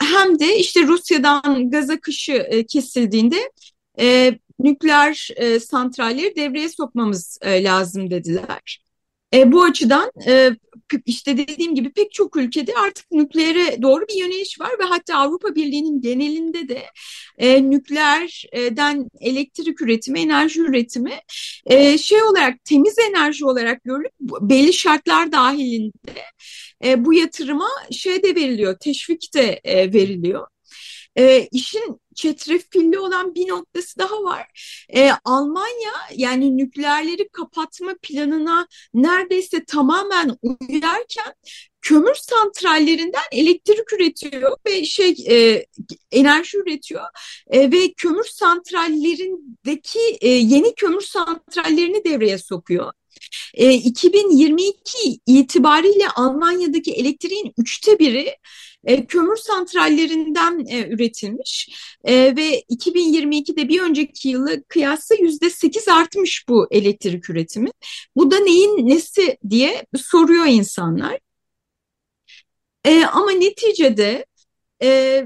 Hem 0.02 0.38
de 0.38 0.58
işte 0.58 0.82
Rusya'dan 0.82 1.70
gaz 1.70 1.90
akışı 1.90 2.64
kesildiğinde 2.68 3.50
nükleer 4.60 5.28
santralleri 5.60 6.36
devreye 6.36 6.68
sokmamız 6.68 7.38
lazım 7.44 8.10
dediler. 8.10 8.85
E, 9.34 9.52
bu 9.52 9.62
açıdan 9.64 10.10
e, 10.26 10.50
işte 11.06 11.36
dediğim 11.36 11.74
gibi 11.74 11.92
pek 11.92 12.12
çok 12.12 12.36
ülkede 12.36 12.74
artık 12.74 13.10
nükleere 13.10 13.82
doğru 13.82 14.04
bir 14.08 14.14
yöneliş 14.14 14.60
var 14.60 14.70
ve 14.80 14.84
hatta 14.84 15.16
Avrupa 15.16 15.54
Birliği'nin 15.54 16.00
genelinde 16.00 16.68
de 16.68 16.82
e, 17.38 17.70
nükleerden 17.70 19.08
elektrik 19.20 19.82
üretimi, 19.82 20.20
enerji 20.20 20.60
üretimi 20.60 21.14
e, 21.66 21.98
şey 21.98 22.22
olarak 22.22 22.64
temiz 22.64 22.98
enerji 22.98 23.44
olarak 23.44 23.84
görülüp 23.84 24.12
belli 24.20 24.72
şartlar 24.72 25.32
dahilinde 25.32 26.24
e, 26.84 27.04
bu 27.04 27.14
yatırıma 27.14 27.68
şey 27.90 28.22
de 28.22 28.34
veriliyor, 28.34 28.76
teşvik 28.80 29.34
de 29.34 29.60
e, 29.64 29.92
veriliyor. 29.92 30.46
E, 31.18 31.48
işin 31.52 32.00
çetrefilli 32.16 32.98
olan 32.98 33.34
bir 33.34 33.48
noktası 33.48 33.98
daha 33.98 34.22
var. 34.24 34.46
E, 34.94 35.10
Almanya 35.24 35.92
yani 36.14 36.56
nükleerleri 36.56 37.28
kapatma 37.28 37.94
planına 38.02 38.66
neredeyse 38.94 39.64
tamamen 39.64 40.36
uyarken 40.42 41.34
kömür 41.86 42.14
santrallerinden 42.14 43.22
elektrik 43.32 43.92
üretiyor 43.92 44.56
ve 44.66 44.84
şey 44.84 45.14
e, 45.28 45.66
enerji 46.10 46.58
üretiyor 46.58 47.04
e, 47.50 47.72
ve 47.72 47.92
kömür 47.92 48.24
santrallerindeki 48.24 50.18
e, 50.20 50.28
yeni 50.28 50.74
kömür 50.74 51.00
santrallerini 51.00 52.04
devreye 52.04 52.38
sokuyor. 52.38 52.92
E, 53.54 53.72
2022 53.72 55.20
itibariyle 55.26 56.08
Almanya'daki 56.08 56.92
elektriğin 56.92 57.52
üçte 57.58 57.98
biri 57.98 58.36
e, 58.84 59.06
kömür 59.06 59.36
santrallerinden 59.36 60.66
e, 60.68 60.88
üretilmiş 60.88 61.68
e, 62.04 62.36
ve 62.36 62.60
2022'de 62.60 63.68
bir 63.68 63.80
önceki 63.80 64.28
yılı 64.28 64.64
kıyasla 64.64 65.14
yüzde 65.14 65.50
sekiz 65.50 65.88
artmış 65.88 66.44
bu 66.48 66.66
elektrik 66.70 67.30
üretimi. 67.30 67.70
Bu 68.16 68.30
da 68.30 68.38
neyin 68.38 68.88
nesi 68.88 69.38
diye 69.50 69.86
soruyor 69.96 70.46
insanlar. 70.46 71.18
E, 72.84 73.04
ama 73.04 73.30
neticede 73.30 74.26
e, 74.82 75.22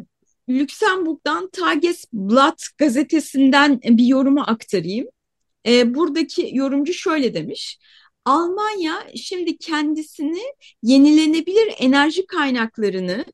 Lüksemburg'dan 0.49 1.51
Tagesblatt 1.51 2.63
gazetesinden 2.79 3.81
bir 3.85 4.05
yorumu 4.05 4.41
aktarayım. 4.47 5.07
E, 5.67 5.95
buradaki 5.95 6.51
yorumcu 6.53 6.93
şöyle 6.95 7.35
demiş. 7.35 7.79
Almanya 8.25 9.07
şimdi 9.17 9.57
kendisini 9.59 10.43
yenilenebilir 10.83 11.75
enerji 11.79 12.27
kaynaklarını 12.27 13.25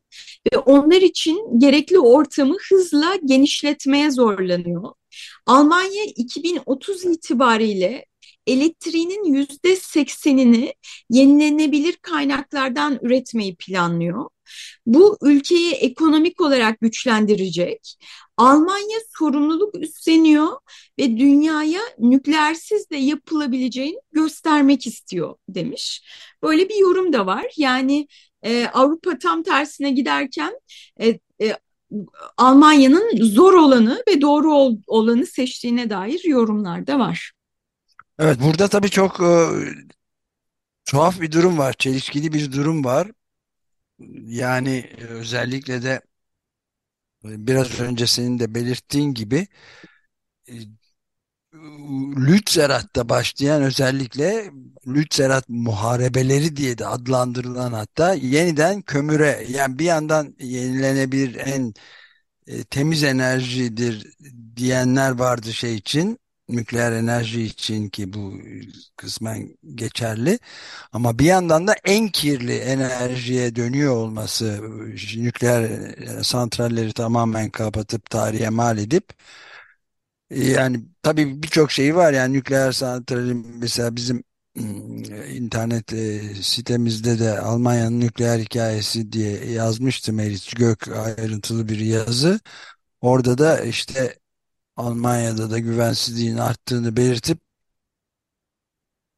ve 0.52 0.58
onlar 0.58 1.02
için 1.02 1.58
gerekli 1.60 1.98
ortamı 1.98 2.56
hızla 2.70 3.16
genişletmeye 3.24 4.10
zorlanıyor. 4.10 4.92
Almanya 5.46 6.04
2030 6.16 7.04
itibariyle 7.04 8.06
elektriğinin 8.46 9.24
yüzde 9.34 9.76
seksenini 9.76 10.74
yenilenebilir 11.10 11.96
kaynaklardan 11.96 12.98
üretmeyi 13.02 13.56
planlıyor. 13.56 14.26
Bu 14.86 15.18
ülkeyi 15.22 15.72
ekonomik 15.72 16.40
olarak 16.40 16.80
güçlendirecek. 16.80 17.96
Almanya 18.36 18.98
sorumluluk 19.18 19.74
üstleniyor 19.74 20.48
ve 20.98 21.18
dünyaya 21.18 21.80
nükleersiz 21.98 22.90
de 22.90 22.96
yapılabileceğini 22.96 24.00
göstermek 24.12 24.86
istiyor 24.86 25.34
demiş. 25.48 26.02
Böyle 26.42 26.68
bir 26.68 26.76
yorum 26.76 27.12
da 27.12 27.26
var. 27.26 27.46
Yani 27.56 28.08
e, 28.42 28.66
Avrupa 28.66 29.18
tam 29.18 29.42
tersine 29.42 29.90
giderken 29.90 30.60
e, 31.00 31.18
e, 31.42 31.56
Almanya'nın 32.36 33.24
zor 33.24 33.54
olanı 33.54 34.02
ve 34.08 34.20
doğru 34.20 34.52
ol, 34.54 34.76
olanı 34.86 35.26
seçtiğine 35.26 35.90
dair 35.90 36.24
yorumlar 36.24 36.86
da 36.86 36.98
var. 36.98 37.32
Evet 38.18 38.38
burada 38.40 38.68
tabii 38.68 38.90
çok 38.90 39.20
e, 39.20 39.48
tuhaf 40.84 41.20
bir 41.20 41.32
durum 41.32 41.58
var. 41.58 41.72
Çelişkili 41.72 42.32
bir 42.32 42.52
durum 42.52 42.84
var. 42.84 43.08
Yani 44.26 44.70
e, 44.98 45.04
özellikle 45.04 45.82
de 45.82 46.00
e, 47.24 47.46
biraz 47.46 47.80
önce 47.80 48.06
senin 48.06 48.38
de 48.38 48.54
belirttiğin 48.54 49.14
gibi 49.14 49.46
e, 50.48 50.52
Lützerat'ta 52.16 53.08
başlayan 53.08 53.62
özellikle 53.62 54.50
Lützerat 54.86 55.48
muharebeleri 55.48 56.56
diye 56.56 56.78
de 56.78 56.86
adlandırılan 56.86 57.72
hatta 57.72 58.14
yeniden 58.14 58.82
kömüre 58.82 59.46
yani 59.48 59.78
bir 59.78 59.84
yandan 59.84 60.34
yenilenebilir 60.40 61.34
en 61.34 61.74
e, 62.46 62.64
temiz 62.64 63.04
enerjidir 63.04 64.16
diyenler 64.56 65.10
vardı 65.10 65.52
şey 65.52 65.74
için 65.76 66.18
nükleer 66.48 66.92
enerji 66.92 67.42
için 67.42 67.88
ki 67.88 68.12
bu 68.12 68.34
kısmen 68.96 69.56
geçerli 69.74 70.38
ama 70.92 71.18
bir 71.18 71.24
yandan 71.24 71.66
da 71.66 71.74
en 71.84 72.08
kirli 72.08 72.56
enerjiye 72.56 73.56
dönüyor 73.56 73.96
olması 73.96 74.60
nükleer 75.16 75.70
santralleri 76.22 76.92
tamamen 76.92 77.50
kapatıp 77.50 78.10
tarihe 78.10 78.48
mal 78.48 78.78
edip 78.78 79.12
yani 80.30 80.84
tabii 81.02 81.42
birçok 81.42 81.72
şeyi 81.72 81.94
var 81.96 82.12
yani 82.12 82.32
nükleer 82.32 82.72
santralin 82.72 83.46
mesela 83.60 83.96
bizim 83.96 84.24
internet 85.30 85.92
e, 85.92 86.20
sitemizde 86.42 87.18
de 87.18 87.40
Almanya'nın 87.40 88.00
nükleer 88.00 88.38
hikayesi 88.38 89.12
diye 89.12 89.44
yazmıştı 89.52 90.12
Meriç 90.12 90.54
Gök 90.54 90.88
ayrıntılı 90.88 91.68
bir 91.68 91.78
yazı. 91.78 92.40
Orada 93.00 93.38
da 93.38 93.60
işte 93.64 94.18
Almanya'da 94.76 95.50
da 95.50 95.58
güvensizliğin 95.58 96.36
arttığını 96.36 96.96
belirtip 96.96 97.38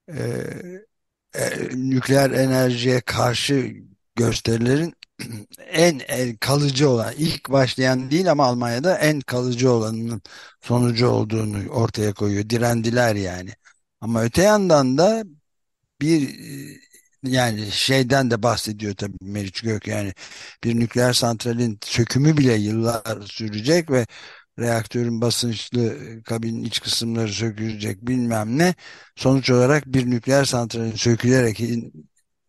e, 0.08 0.88
e, 1.34 1.68
nükleer 1.74 2.30
enerjiye 2.30 3.00
karşı 3.00 3.72
gösterilerin 4.16 4.94
en, 5.58 5.98
en 6.08 6.36
kalıcı 6.36 6.90
olan 6.90 7.14
ilk 7.18 7.50
başlayan 7.50 8.10
değil 8.10 8.30
ama 8.30 8.46
Almanya'da 8.46 8.98
en 8.98 9.20
kalıcı 9.20 9.72
olanının 9.72 10.22
sonucu 10.62 11.08
olduğunu 11.08 11.68
ortaya 11.68 12.14
koyuyor. 12.14 12.50
Direndiler 12.50 13.14
yani. 13.14 13.50
Ama 14.00 14.22
öte 14.22 14.42
yandan 14.42 14.98
da 14.98 15.24
bir 16.00 16.36
yani 17.24 17.70
şeyden 17.72 18.30
de 18.30 18.42
bahsediyor 18.42 18.94
tabii 18.94 19.16
Meriç 19.22 19.60
Gök 19.62 19.86
yani 19.86 20.14
bir 20.64 20.80
nükleer 20.80 21.12
santralin 21.12 21.78
sökümü 21.84 22.36
bile 22.36 22.54
yıllar 22.54 23.22
sürecek 23.26 23.90
ve 23.90 24.06
reaktörün 24.58 25.20
basınçlı 25.20 25.96
kabinin 26.24 26.64
iç 26.64 26.80
kısımları 26.80 27.28
sökülecek 27.32 28.02
bilmem 28.02 28.58
ne. 28.58 28.74
Sonuç 29.16 29.50
olarak 29.50 29.86
bir 29.86 30.10
nükleer 30.10 30.44
santralin 30.44 30.96
sökülerek 30.96 31.60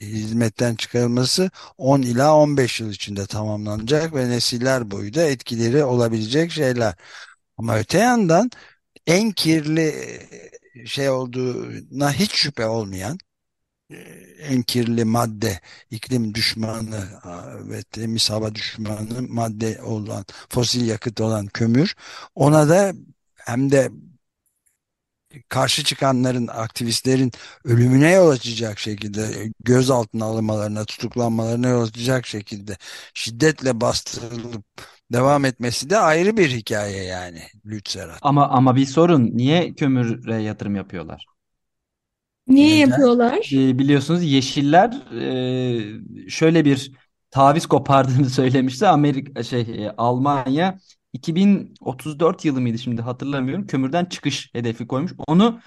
hizmetten 0.02 0.76
çıkarılması 0.76 1.52
10 1.78 2.02
ila 2.02 2.36
15 2.36 2.80
yıl 2.80 2.92
içinde 2.92 3.26
tamamlanacak 3.26 4.16
ve 4.16 4.30
nesiller 4.30 4.92
boyu 4.92 5.14
da 5.14 5.24
etkileri 5.24 5.84
olabilecek 5.84 6.52
şeyler. 6.52 6.96
Ama 7.58 7.78
öte 7.80 7.98
yandan 8.00 8.52
en 9.08 9.32
kirli 9.32 9.94
şey 10.86 11.10
olduğuna 11.10 12.14
hiç 12.14 12.32
şüphe 12.32 12.66
olmayan 12.66 13.18
en 14.40 14.62
kirli 14.62 15.06
madde, 15.06 15.60
iklim 15.92 16.34
düşmanı 16.34 17.04
ve 17.70 17.84
temiz 17.84 18.30
hava 18.30 18.56
düşmanı 18.56 19.22
madde 19.30 19.82
olan, 19.84 20.26
fosil 20.50 20.88
yakıt 20.88 21.22
olan 21.22 21.48
kömür. 21.48 21.96
Ona 22.36 22.70
da 22.70 22.94
hem 23.36 23.72
de 23.72 23.90
karşı 25.50 25.84
çıkanların, 25.84 26.48
aktivistlerin 26.48 27.32
ölümüne 27.66 28.12
yol 28.12 28.30
açacak 28.30 28.80
şekilde, 28.80 29.52
gözaltına 29.64 30.26
alınmalarına, 30.26 30.86
tutuklanmalarına 30.86 31.68
yol 31.68 31.84
açacak 31.84 32.28
şekilde 32.28 32.78
şiddetle 33.14 33.82
bastırılıp 33.82 34.66
devam 35.14 35.46
etmesi 35.46 35.90
de 35.90 35.98
ayrı 35.98 36.38
bir 36.38 36.50
hikaye 36.50 37.04
yani 37.04 37.42
Lützerat. 37.66 38.20
Ama 38.22 38.50
ama 38.50 38.76
bir 38.76 38.86
sorun. 38.86 39.30
Niye 39.34 39.74
kömüre 39.74 40.42
yatırım 40.42 40.76
yapıyorlar? 40.76 41.26
Niye 42.50 42.76
Neden? 42.76 42.90
yapıyorlar? 42.90 43.50
E, 43.54 43.80
biliyorsunuz 43.80 44.24
Yeşiller 44.24 44.94
e, 46.26 46.30
şöyle 46.30 46.66
bir 46.66 46.92
taviz 47.32 47.66
kopardığını 47.66 48.30
söylemişti. 48.30 48.88
Amerika 48.88 49.44
şey 49.44 49.62
e, 49.62 49.92
Almanya 49.98 50.80
2034 51.14 52.46
yılı 52.46 52.62
mıydı 52.62 52.78
şimdi 52.80 53.02
hatırlamıyorum. 53.02 53.68
Kömürden 53.68 54.06
çıkış 54.06 54.50
hedefi 54.54 54.88
koymuş. 54.88 55.12
Onu 55.28 55.60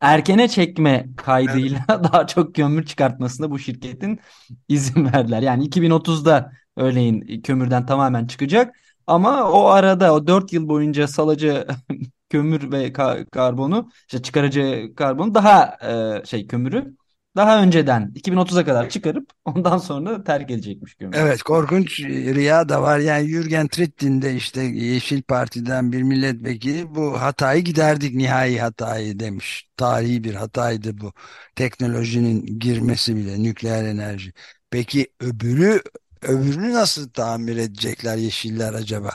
erkene 0.00 0.48
çekme 0.48 1.06
kaydıyla 1.16 1.80
daha 1.88 2.26
çok 2.26 2.54
kömür 2.54 2.86
çıkartmasına 2.86 3.50
bu 3.50 3.58
şirketin 3.58 4.20
izin 4.68 5.04
verdiler. 5.12 5.42
Yani 5.42 5.64
2030'da 5.64 6.52
örneğin 6.76 7.42
kömürden 7.42 7.86
tamamen 7.86 8.26
çıkacak. 8.26 8.76
Ama 9.06 9.50
o 9.52 9.66
arada 9.66 10.14
o 10.14 10.26
4 10.26 10.52
yıl 10.52 10.68
boyunca 10.68 11.08
salacağı 11.08 11.66
kömür 12.28 12.72
ve 12.72 12.88
ka- 12.88 13.30
karbonu 13.30 13.90
işte 14.00 14.22
çıkaracağı 14.22 14.94
karbonu 14.94 15.34
daha 15.34 15.78
e, 16.22 16.26
şey 16.26 16.46
kömürü 16.46 16.96
daha 17.36 17.62
önceden 17.62 18.12
2030'a 18.14 18.64
kadar 18.64 18.88
çıkarıp 18.88 19.30
ondan 19.44 19.78
sonra 19.78 20.24
terk 20.24 20.50
edecekmiş 20.50 20.94
kömürü. 20.94 21.16
Evet 21.18 21.42
korkunç 21.42 22.00
rüya 22.00 22.68
da 22.68 22.82
var. 22.82 22.98
Yani 22.98 23.28
Jürgen 23.28 23.68
Trittin 23.68 24.22
de 24.22 24.34
işte 24.34 24.60
Yeşil 24.62 25.22
Parti'den 25.22 25.92
bir 25.92 26.02
milletvekili 26.02 26.94
bu 26.94 27.20
hatayı 27.20 27.64
giderdik 27.64 28.14
nihai 28.14 28.58
hatayı 28.58 29.18
demiş. 29.20 29.68
Tarihi 29.76 30.24
bir 30.24 30.34
hataydı 30.34 30.98
bu. 31.00 31.12
Teknolojinin 31.56 32.58
girmesi 32.60 33.16
bile 33.16 33.42
nükleer 33.42 33.84
enerji. 33.84 34.32
Peki 34.70 35.06
öbürü 35.20 35.82
öbürünü 36.22 36.72
nasıl 36.72 37.08
tamir 37.10 37.56
edecekler 37.56 38.16
yeşiller 38.16 38.72
acaba? 38.74 39.10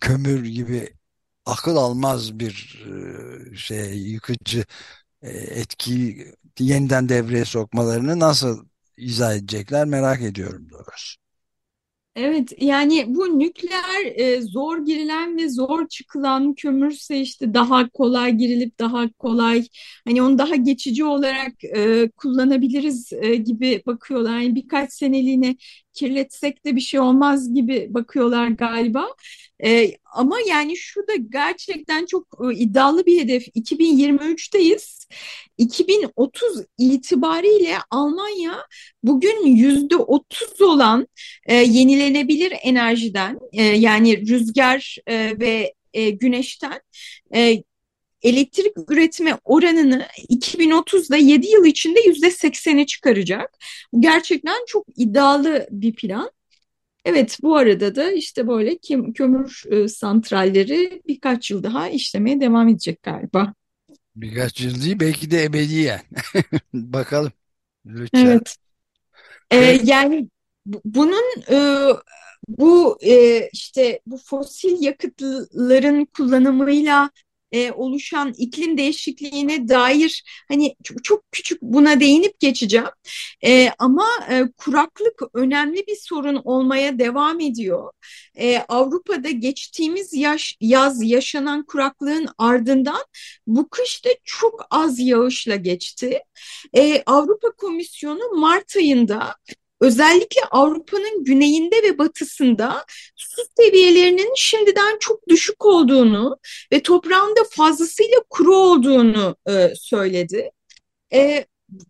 Kömür 0.00 0.44
gibi 0.44 0.95
akıl 1.46 1.76
almaz 1.76 2.38
bir 2.40 2.84
e, 3.52 3.56
şey 3.56 3.98
yıkıcı 3.98 4.64
e, 5.22 5.30
etkiyi 5.30 6.34
yeniden 6.60 7.08
devreye 7.08 7.44
sokmalarını 7.44 8.20
nasıl 8.20 8.66
izah 8.96 9.34
edecekler 9.36 9.86
merak 9.86 10.22
ediyorum 10.22 10.70
doğrusu. 10.70 11.16
Evet 12.16 12.52
yani 12.60 13.04
bu 13.08 13.38
nükleer 13.38 14.04
e, 14.16 14.42
zor 14.42 14.86
girilen 14.86 15.36
ve 15.38 15.48
zor 15.48 15.88
çıkılan 15.88 16.54
kömürse 16.54 17.20
işte 17.20 17.54
daha 17.54 17.88
kolay 17.88 18.32
girilip 18.32 18.78
daha 18.78 19.12
kolay 19.12 19.64
hani 20.04 20.22
onu 20.22 20.38
daha 20.38 20.56
geçici 20.56 21.04
olarak 21.04 21.64
e, 21.64 22.10
kullanabiliriz 22.16 23.12
e, 23.12 23.34
gibi 23.34 23.82
bakıyorlar. 23.86 24.40
Yani 24.40 24.54
birkaç 24.54 24.92
seneliğine 24.92 25.56
kirletsek 25.96 26.64
de 26.64 26.76
bir 26.76 26.80
şey 26.80 27.00
olmaz 27.00 27.54
gibi 27.54 27.86
bakıyorlar 27.90 28.48
galiba. 28.48 29.06
E, 29.64 29.92
ama 30.12 30.36
yani 30.48 30.76
şu 30.76 31.00
da 31.00 31.16
gerçekten 31.16 32.06
çok 32.06 32.26
e, 32.44 32.54
iddialı 32.54 33.06
bir 33.06 33.20
hedef. 33.20 33.48
2023'teyiz. 33.48 35.06
2030 35.58 36.64
itibariyle 36.78 37.76
Almanya 37.90 38.56
bugün 39.02 39.46
yüzde 39.46 39.96
30 39.96 40.60
olan 40.60 41.08
e, 41.46 41.54
yenilenebilir 41.54 42.52
enerjiden 42.62 43.38
e, 43.52 43.62
yani 43.62 44.28
rüzgar 44.28 44.96
e, 45.06 45.40
ve 45.40 45.74
e, 45.94 46.10
güneşten 46.10 46.80
e, 47.34 47.62
elektrik 48.26 48.90
üretme 48.90 49.38
oranını 49.44 50.06
2030'da 50.28 51.16
7 51.16 51.46
yıl 51.46 51.64
içinde 51.64 52.00
yüzde 52.00 52.30
80'e 52.30 52.86
çıkaracak. 52.86 53.58
Bu 53.92 54.00
gerçekten 54.00 54.64
çok 54.66 54.86
iddialı 54.96 55.68
bir 55.70 55.94
plan. 55.94 56.30
Evet 57.04 57.38
bu 57.42 57.56
arada 57.56 57.94
da 57.94 58.12
işte 58.12 58.48
böyle 58.48 58.78
kömür 59.14 59.62
e, 59.70 59.88
santralleri 59.88 61.02
birkaç 61.08 61.50
yıl 61.50 61.62
daha 61.62 61.88
işlemeye 61.88 62.40
devam 62.40 62.68
edecek 62.68 63.02
galiba. 63.02 63.54
Birkaç 64.16 64.60
yıl 64.60 64.82
değil 64.82 65.00
belki 65.00 65.30
de 65.30 65.44
ebediyen. 65.44 66.00
Bakalım. 66.74 67.32
Lütfen. 67.86 68.26
Evet. 68.26 68.56
Ee, 69.50 69.80
yani 69.84 70.28
bunun 70.84 71.42
e, 71.50 71.58
bu 72.48 72.98
e, 73.02 73.48
işte 73.52 74.00
bu 74.06 74.18
fosil 74.18 74.82
yakıtların 74.82 76.04
kullanımıyla 76.04 77.10
e, 77.52 77.72
oluşan 77.72 78.34
iklim 78.36 78.78
değişikliğine 78.78 79.68
dair 79.68 80.24
hani 80.48 80.76
çok, 80.84 81.04
çok 81.04 81.32
küçük 81.32 81.62
buna 81.62 82.00
değinip 82.00 82.40
geçeceğim. 82.40 82.86
E, 83.44 83.70
ama 83.78 84.08
e, 84.30 84.42
kuraklık 84.56 85.22
önemli 85.34 85.86
bir 85.86 85.96
sorun 85.96 86.40
olmaya 86.44 86.98
devam 86.98 87.40
ediyor. 87.40 87.92
E, 88.38 88.58
Avrupa'da 88.58 89.30
geçtiğimiz 89.30 90.14
yaş, 90.14 90.56
yaz 90.60 91.02
yaşanan 91.02 91.64
kuraklığın 91.66 92.28
ardından 92.38 93.04
bu 93.46 93.68
kış 93.68 94.04
da 94.04 94.08
çok 94.24 94.66
az 94.70 94.98
yağışla 94.98 95.56
geçti. 95.56 96.20
E, 96.76 97.02
Avrupa 97.06 97.50
Komisyonu 97.50 98.40
Mart 98.40 98.76
ayında 98.76 99.36
özellikle 99.80 100.40
Avrupa'nın 100.50 101.24
güneyinde 101.24 101.76
ve 101.82 101.98
batısında 101.98 102.84
su 103.16 103.42
seviyelerinin 103.56 104.32
şimdiden 104.36 104.96
çok 105.00 105.28
düşük 105.28 105.66
olduğunu 105.66 106.38
ve 106.72 106.82
toprağın 106.82 107.36
da 107.36 107.40
fazlasıyla 107.50 108.18
kuru 108.30 108.56
olduğunu 108.56 109.36
e, 109.48 109.72
söyledi. 109.76 110.50
E, 111.12 111.46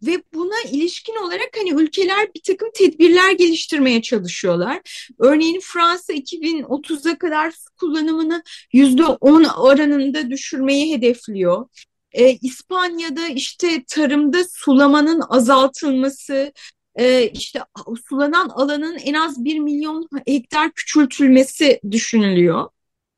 ve 0.07 0.22
buna 0.35 0.70
ilişkin 0.70 1.16
olarak 1.16 1.51
hani 1.57 1.83
ülkeler 1.83 2.35
bir 2.35 2.42
takım 2.42 2.68
tedbirler 2.75 3.33
geliştirmeye 3.33 4.03
çalışıyorlar. 4.03 5.09
Örneğin 5.18 5.61
Fransa 5.61 6.12
2030'a 6.12 7.18
kadar 7.18 7.51
su 7.51 7.75
kullanımını 7.81 8.42
%10 8.72 9.57
oranında 9.57 10.31
düşürmeyi 10.31 10.94
hedefliyor. 10.96 11.66
Ee, 12.12 12.38
İspanya'da 12.42 13.29
işte 13.29 13.85
tarımda 13.88 14.44
sulamanın 14.44 15.22
azaltılması, 15.29 16.53
e, 16.96 17.28
işte 17.28 17.61
sulanan 18.09 18.48
alanın 18.48 18.98
en 18.98 19.14
az 19.14 19.44
1 19.44 19.59
milyon 19.59 20.09
hektar 20.26 20.72
küçültülmesi 20.72 21.80
düşünülüyor. 21.90 22.68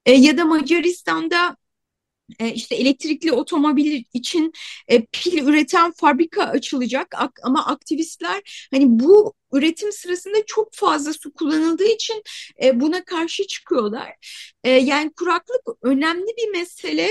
E, 0.06 0.12
ya 0.12 0.38
da 0.38 0.44
Macaristan'da 0.44 1.56
e, 2.38 2.52
işte 2.52 2.74
elektrikli 2.74 3.32
otomobil 3.32 4.02
için 4.12 4.52
e, 4.88 5.06
pil 5.06 5.46
üreten 5.46 5.92
fabrika 5.92 6.42
açılacak 6.44 7.14
ama 7.42 7.66
aktivistler 7.66 8.68
hani 8.72 8.84
bu 8.88 9.34
üretim 9.52 9.92
sırasında 9.92 10.36
çok 10.46 10.74
fazla 10.74 11.12
su 11.12 11.32
kullanıldığı 11.32 11.88
için 11.88 12.22
e, 12.62 12.80
buna 12.80 13.04
karşı 13.04 13.46
çıkıyorlar. 13.46 14.14
yani 14.64 15.12
kuraklık 15.12 15.60
önemli 15.82 16.26
bir 16.26 16.48
mesele 16.58 17.08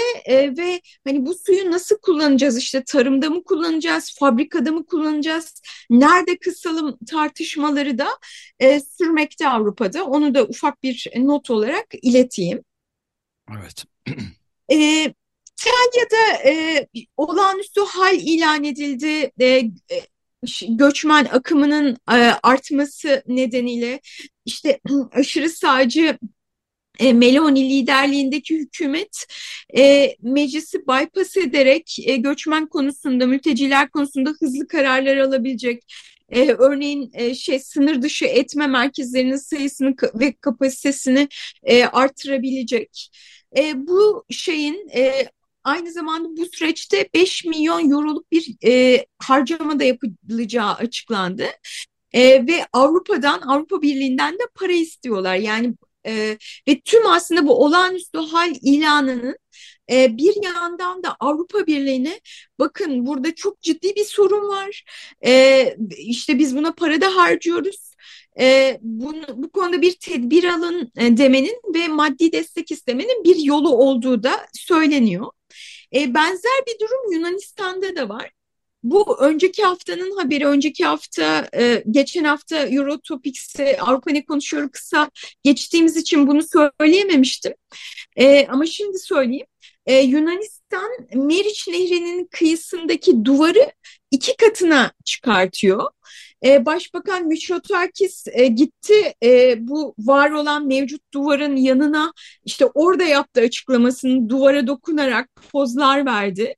ve 0.57 0.81
hani 1.07 1.25
bu 1.25 1.33
suyu 1.45 1.71
nasıl 1.71 1.97
kullanacağız 1.97 2.57
işte 2.57 2.83
tarımda 2.83 3.29
mı 3.29 3.43
kullanacağız, 3.43 4.15
fabrikada 4.19 4.71
mı 4.71 4.85
kullanacağız, 4.85 5.61
nerede 5.89 6.37
kısalım 6.37 6.97
tartışmaları 7.07 7.97
da 7.97 8.07
sürmekte 8.97 9.49
Avrupa'da. 9.49 10.05
Onu 10.05 10.35
da 10.35 10.43
ufak 10.45 10.83
bir 10.83 11.09
not 11.15 11.49
olarak 11.49 11.85
ileteyim. 12.01 12.63
Evet. 13.51 13.85
E, 14.71 14.75
İtalya'da 15.61 16.49
e, 16.49 16.87
olağanüstü 17.17 17.81
hal 17.81 18.15
ilan 18.15 18.63
edildi. 18.63 19.31
E, 19.41 19.61
göçmen 20.69 21.25
akımının 21.25 21.97
e, 22.11 22.15
artması 22.43 23.23
nedeniyle 23.27 23.99
işte 24.45 24.79
aşırı 25.11 25.49
sağcı 25.49 26.17
e, 26.99 27.13
Meloni 27.13 27.69
liderliğindeki 27.69 28.55
hükümet 28.57 29.25
e, 29.77 30.15
meclisi 30.21 30.79
bypass 30.79 31.37
ederek 31.37 31.97
e, 32.05 32.15
göçmen 32.15 32.65
konusunda, 32.65 33.25
mülteciler 33.25 33.89
konusunda 33.89 34.29
hızlı 34.39 34.67
kararlar 34.67 35.17
alabilecek. 35.17 35.83
E, 36.29 36.51
örneğin 36.51 37.11
e, 37.13 37.35
şey 37.35 37.59
sınır 37.59 38.01
dışı 38.01 38.25
etme 38.25 38.67
merkezlerinin 38.67 39.35
sayısını 39.35 39.95
ve 40.13 40.33
kapasitesini 40.41 41.27
e, 41.63 41.85
artırabilecek. 41.85 43.09
E, 43.57 43.87
bu 43.87 44.25
şeyin 44.29 44.89
e, 44.95 45.29
aynı 45.63 45.91
zamanda 45.91 46.29
bu 46.37 46.45
süreçte 46.53 47.09
5 47.13 47.45
milyon 47.45 47.91
euroluk 47.91 48.31
bir 48.31 48.55
e, 48.65 49.05
harcama 49.19 49.79
da 49.79 49.83
yapılacağı 49.83 50.73
açıklandı. 50.73 51.45
E, 52.13 52.47
ve 52.47 52.65
Avrupa'dan, 52.73 53.41
Avrupa 53.41 53.81
Birliği'nden 53.81 54.33
de 54.33 54.43
para 54.55 54.73
istiyorlar. 54.73 55.35
Yani 55.35 55.73
e, 56.05 56.37
ve 56.67 56.81
tüm 56.85 57.07
aslında 57.07 57.47
bu 57.47 57.63
olağanüstü 57.65 58.17
hal 58.19 58.53
ilanının 58.61 59.37
e, 59.91 60.17
bir 60.17 60.43
yandan 60.43 61.03
da 61.03 61.15
Avrupa 61.19 61.67
Birliği'ne 61.67 62.19
bakın 62.59 63.05
burada 63.05 63.35
çok 63.35 63.61
ciddi 63.61 63.95
bir 63.95 64.05
sorun 64.05 64.49
var. 64.49 64.83
E, 65.25 65.75
işte 65.97 66.39
biz 66.39 66.55
buna 66.57 66.73
para 66.73 67.01
da 67.01 67.15
harcıyoruz 67.15 67.86
e, 68.39 68.79
bunu, 68.81 69.23
bu 69.35 69.51
konuda 69.51 69.81
bir 69.81 69.91
tedbir 69.91 70.43
alın 70.43 70.91
e, 70.97 71.17
demenin 71.17 71.61
ve 71.75 71.87
maddi 71.87 72.31
destek 72.31 72.71
istemenin 72.71 73.23
bir 73.23 73.35
yolu 73.35 73.69
olduğu 73.69 74.23
da 74.23 74.47
söyleniyor. 74.53 75.31
E, 75.95 76.13
benzer 76.13 76.61
bir 76.67 76.79
durum 76.79 77.13
Yunanistan'da 77.13 77.95
da 77.95 78.09
var. 78.09 78.31
Bu 78.83 79.17
önceki 79.19 79.63
haftanın 79.63 80.17
haberi, 80.17 80.47
önceki 80.47 80.85
hafta, 80.85 81.49
e, 81.53 81.83
geçen 81.91 82.23
hafta 82.23 82.67
Eurotopics'e 82.67 83.77
Avrupa 83.81 84.11
Ne 84.11 84.25
Konuşuyor 84.25 84.69
kısa 84.69 85.09
geçtiğimiz 85.43 85.97
için 85.97 86.27
bunu 86.27 86.41
söyleyememiştim. 86.43 87.53
E, 88.15 88.47
ama 88.47 88.65
şimdi 88.65 88.99
söyleyeyim. 88.99 89.45
E, 89.85 89.99
Yunanistan 89.99 90.91
Meriç 91.13 91.67
Nehri'nin 91.67 92.25
kıyısındaki 92.31 93.25
duvarı 93.25 93.71
iki 94.11 94.37
katına 94.37 94.91
çıkartıyor. 95.05 95.83
E, 96.45 96.65
Başbakan 96.65 97.27
Mitsotakis 97.27 98.25
e, 98.31 98.47
gitti 98.47 99.13
e, 99.23 99.55
bu 99.67 99.95
var 99.99 100.31
olan 100.31 100.67
mevcut 100.67 101.13
duvarın 101.13 101.55
yanına 101.55 102.13
işte 102.45 102.65
orada 102.65 103.03
yaptığı 103.03 103.41
açıklamasını 103.41 104.29
duvara 104.29 104.67
dokunarak 104.67 105.29
pozlar 105.51 106.05
verdi. 106.05 106.55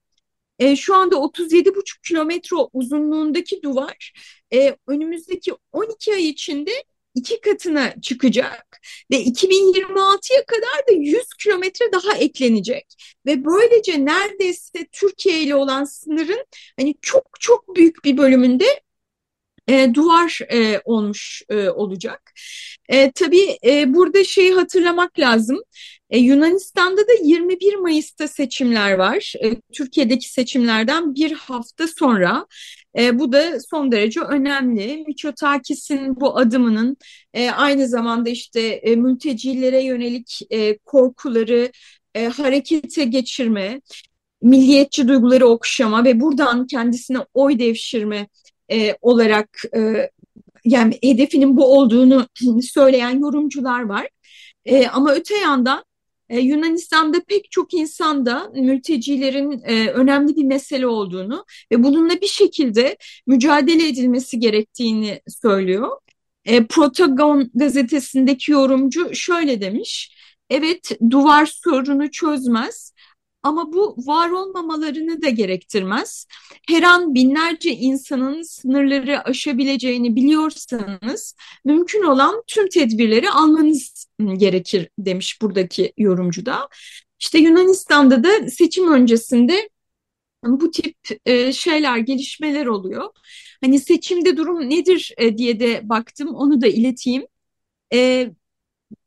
E, 0.59 0.75
şu 0.75 0.95
anda 0.95 1.15
37,5 1.15 2.01
kilometre 2.07 2.55
uzunluğundaki 2.73 3.61
duvar 3.63 4.13
e, 4.53 4.75
önümüzdeki 4.87 5.53
12 5.71 6.13
ay 6.13 6.29
içinde 6.29 6.71
iki 7.15 7.41
katına 7.41 8.01
çıkacak 8.01 8.79
ve 9.11 9.23
2026'ya 9.23 10.45
kadar 10.45 10.87
da 10.89 10.91
100 10.91 11.23
kilometre 11.43 11.91
daha 11.91 12.17
eklenecek 12.17 12.85
ve 13.25 13.45
böylece 13.45 14.05
neredeyse 14.05 14.87
Türkiye 14.91 15.41
ile 15.41 15.55
olan 15.55 15.83
sınırın 15.83 16.45
hani 16.79 16.95
çok 17.01 17.27
çok 17.39 17.75
büyük 17.75 18.05
bir 18.05 18.17
bölümünde 18.17 18.81
e, 19.69 19.93
duvar 19.93 20.39
e, 20.53 20.81
olmuş 20.85 21.41
e, 21.49 21.69
olacak. 21.69 22.31
E, 22.89 23.11
tabii 23.11 23.57
e, 23.65 23.93
burada 23.93 24.23
şeyi 24.23 24.53
hatırlamak 24.53 25.19
lazım. 25.19 25.59
E, 26.09 26.17
Yunanistan'da 26.17 27.01
da 27.01 27.11
21 27.23 27.75
Mayıs'ta 27.75 28.27
seçimler 28.27 28.93
var. 28.93 29.33
E, 29.43 29.55
Türkiye'deki 29.73 30.29
seçimlerden 30.29 31.15
bir 31.15 31.31
hafta 31.31 31.87
sonra. 31.87 32.45
E, 32.97 33.19
bu 33.19 33.31
da 33.31 33.59
son 33.59 33.91
derece 33.91 34.19
önemli. 34.21 35.03
Mitsotakis'in 35.07 36.21
bu 36.21 36.37
adımının 36.37 36.97
e, 37.33 37.49
aynı 37.49 37.87
zamanda 37.87 38.29
işte 38.29 38.61
e, 38.61 38.95
mültecilere 38.95 39.83
yönelik 39.83 40.39
e, 40.49 40.77
korkuları 40.77 41.71
e, 42.15 42.25
harekete 42.25 43.03
geçirme, 43.03 43.81
milliyetçi 44.41 45.07
duyguları 45.07 45.47
okşama 45.47 46.03
ve 46.03 46.19
buradan 46.19 46.67
kendisine 46.67 47.17
oy 47.33 47.59
devşirme 47.59 48.27
e, 48.71 48.95
olarak 49.01 49.49
e, 49.75 50.09
yani 50.65 50.99
hedefinin 51.03 51.57
bu 51.57 51.77
olduğunu 51.77 52.27
söyleyen 52.61 53.19
yorumcular 53.19 53.81
var. 53.81 54.09
E, 54.65 54.87
ama 54.87 55.13
öte 55.13 55.35
yandan 55.37 55.83
e, 56.29 56.39
Yunanistan'da 56.39 57.23
pek 57.27 57.51
çok 57.51 57.73
insan 57.73 58.25
da 58.25 58.51
mültecilerin 58.55 59.61
e, 59.65 59.89
önemli 59.89 60.35
bir 60.35 60.43
mesele 60.43 60.87
olduğunu 60.87 61.45
ve 61.71 61.83
bununla 61.83 62.21
bir 62.21 62.27
şekilde 62.27 62.97
mücadele 63.27 63.87
edilmesi 63.87 64.39
gerektiğini 64.39 65.21
söylüyor. 65.27 65.89
E, 66.45 66.65
Protagon 66.65 67.51
gazetesindeki 67.53 68.51
yorumcu 68.51 69.15
şöyle 69.15 69.61
demiş. 69.61 70.15
Evet, 70.49 70.91
duvar 71.09 71.45
sorunu 71.45 72.11
çözmez 72.11 72.93
ama 73.43 73.73
bu 73.73 73.95
var 73.97 74.29
olmamalarını 74.29 75.21
da 75.21 75.29
gerektirmez. 75.29 76.27
Her 76.67 76.83
an 76.83 77.15
binlerce 77.15 77.71
insanın 77.71 78.41
sınırları 78.41 79.23
aşabileceğini 79.23 80.15
biliyorsanız 80.15 81.35
mümkün 81.65 82.03
olan 82.03 82.43
tüm 82.47 82.69
tedbirleri 82.69 83.29
almanız 83.29 84.07
gerekir 84.37 84.89
demiş 84.99 85.41
buradaki 85.41 85.93
yorumcu 85.97 86.45
da. 86.45 86.69
İşte 87.19 87.37
Yunanistan'da 87.39 88.23
da 88.23 88.49
seçim 88.49 88.91
öncesinde 88.91 89.69
bu 90.45 90.71
tip 90.71 90.95
e, 91.25 91.53
şeyler, 91.53 91.97
gelişmeler 91.97 92.65
oluyor. 92.65 93.09
Hani 93.63 93.79
seçimde 93.79 94.37
durum 94.37 94.69
nedir 94.69 95.13
e, 95.17 95.37
diye 95.37 95.59
de 95.59 95.81
baktım, 95.83 96.35
onu 96.35 96.61
da 96.61 96.67
ileteyim. 96.67 97.27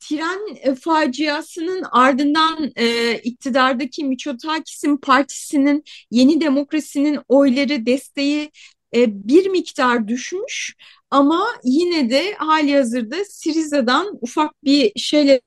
Tren 0.01 0.57
e, 0.63 0.75
faciasının 0.75 1.85
ardından 1.91 2.73
e, 2.77 3.15
iktidardaki 3.19 4.05
Mitsotakis'in 4.05 4.97
partisinin 4.97 5.85
Yeni 6.11 6.41
Demokrasi'nin 6.41 7.21
oyları 7.29 7.87
desteği 7.87 8.51
e, 8.95 9.29
bir 9.29 9.47
miktar 9.47 10.09
düşmüş 10.09 10.75
ama 11.11 11.47
yine 11.65 12.11
de 12.11 12.35
hali 12.35 12.77
hazırda 12.77 13.25
Siriza'dan 13.25 14.19
ufak 14.21 14.65
bir 14.65 14.93
şeyle 14.97 15.41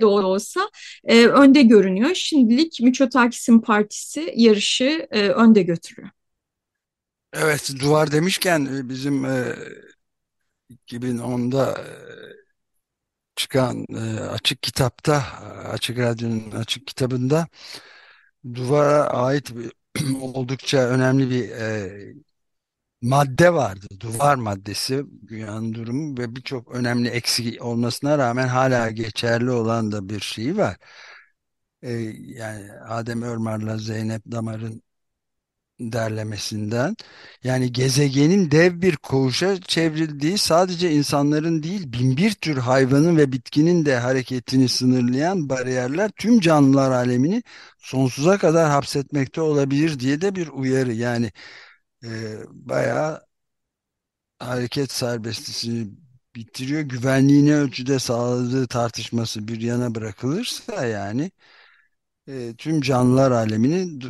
de 0.00 0.06
olsa 0.06 0.70
e, 1.04 1.26
önde 1.26 1.62
görünüyor. 1.62 2.14
Şimdilik 2.14 2.80
Mitsotakis'in 2.80 3.58
partisi 3.58 4.32
yarışı 4.36 5.06
e, 5.10 5.28
önde 5.28 5.62
götürüyor. 5.62 6.10
Evet, 7.32 7.70
duvar 7.80 8.12
demişken 8.12 8.66
e, 8.66 8.88
bizim 8.88 9.24
e, 9.24 9.54
2010'da 10.86 11.72
e, 11.72 11.90
çıkan 13.40 13.86
e, 13.90 14.20
açık 14.20 14.62
kitapta, 14.62 15.24
açık 15.72 15.98
radyonun 15.98 16.50
açık 16.50 16.86
kitabında 16.86 17.48
duvara 18.54 19.04
ait 19.04 19.56
bir, 19.56 19.72
oldukça 20.22 20.78
önemli 20.78 21.30
bir 21.30 21.50
e, 21.50 22.14
madde 23.02 23.54
vardı. 23.54 23.86
Duvar 24.00 24.36
maddesi 24.36 25.04
dünyanın 25.28 25.74
durumu 25.74 26.18
ve 26.18 26.36
birçok 26.36 26.74
önemli 26.74 27.08
eksik 27.08 27.62
olmasına 27.62 28.18
rağmen 28.18 28.48
hala 28.48 28.90
geçerli 28.90 29.50
olan 29.50 29.92
da 29.92 30.08
bir 30.08 30.20
şey 30.20 30.56
var. 30.56 30.76
E, 31.82 31.92
yani 32.18 32.72
Adem 32.72 33.22
Örmar'la 33.22 33.78
Zeynep 33.78 34.22
Damar'ın 34.32 34.82
derlemesinden. 35.80 36.96
Yani 37.44 37.72
gezegenin 37.72 38.50
dev 38.50 38.82
bir 38.82 38.96
koğuşa 38.96 39.60
çevrildiği 39.60 40.38
sadece 40.38 40.90
insanların 40.92 41.62
değil 41.62 41.92
binbir 41.92 42.32
tür 42.32 42.56
hayvanın 42.56 43.16
ve 43.16 43.32
bitkinin 43.32 43.84
de 43.86 43.96
hareketini 43.98 44.68
sınırlayan 44.68 45.48
bariyerler 45.48 46.10
tüm 46.10 46.40
canlılar 46.40 46.90
alemini 46.90 47.42
sonsuza 47.78 48.38
kadar 48.38 48.70
hapsetmekte 48.70 49.40
olabilir 49.40 50.00
diye 50.00 50.20
de 50.20 50.34
bir 50.34 50.48
uyarı. 50.48 50.92
Yani 50.92 51.32
e, 52.04 52.08
bayağı 52.50 53.22
hareket 54.38 54.92
serbestisini 54.92 55.90
bitiriyor. 56.34 56.80
Güvenliğini 56.82 57.54
ölçüde 57.56 57.98
sağladığı 57.98 58.66
tartışması 58.68 59.48
bir 59.48 59.60
yana 59.60 59.94
bırakılırsa 59.94 60.86
yani 60.86 61.30
e, 62.28 62.54
tüm 62.58 62.80
canlılar 62.80 63.30
alemini 63.30 64.00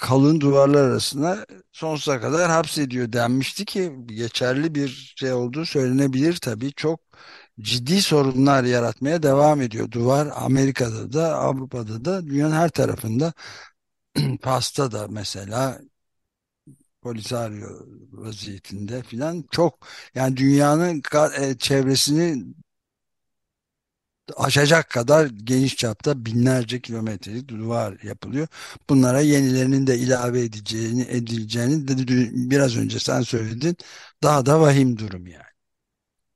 kalın 0.00 0.40
duvarlar 0.40 0.84
arasına 0.84 1.46
sonsuza 1.72 2.20
kadar 2.20 2.50
hapsediyor 2.50 3.12
denmişti 3.12 3.64
ki 3.64 3.92
geçerli 4.06 4.74
bir 4.74 5.14
şey 5.18 5.32
olduğu 5.32 5.64
söylenebilir 5.66 6.36
tabii. 6.36 6.72
Çok 6.74 7.00
ciddi 7.60 8.02
sorunlar 8.02 8.64
yaratmaya 8.64 9.22
devam 9.22 9.60
ediyor. 9.62 9.90
Duvar 9.90 10.28
Amerika'da 10.36 11.12
da 11.12 11.36
Avrupa'da 11.36 12.04
da 12.04 12.26
dünyanın 12.26 12.54
her 12.54 12.68
tarafında 12.70 13.32
pasta 14.42 14.92
da 14.92 15.08
mesela 15.08 15.80
Polisario 17.02 17.68
vaziyetinde 18.12 19.02
filan 19.02 19.44
çok 19.50 19.86
yani 20.14 20.36
dünyanın 20.36 21.02
e, 21.38 21.58
çevresini 21.58 22.44
aşacak 24.36 24.90
kadar 24.90 25.26
geniş 25.26 25.76
çapta 25.76 26.26
binlerce 26.26 26.80
kilometrelik 26.80 27.48
duvar 27.48 27.98
yapılıyor. 28.02 28.48
Bunlara 28.90 29.20
yenilerinin 29.20 29.86
de 29.86 29.98
ilave 29.98 30.40
edeceğini 30.42 31.02
edileceğini 31.08 31.88
de 31.88 31.94
biraz 32.50 32.76
önce 32.76 32.98
sen 32.98 33.22
söyledin. 33.22 33.76
Daha 34.22 34.46
da 34.46 34.60
vahim 34.60 34.98
durum 34.98 35.26
yani. 35.26 35.48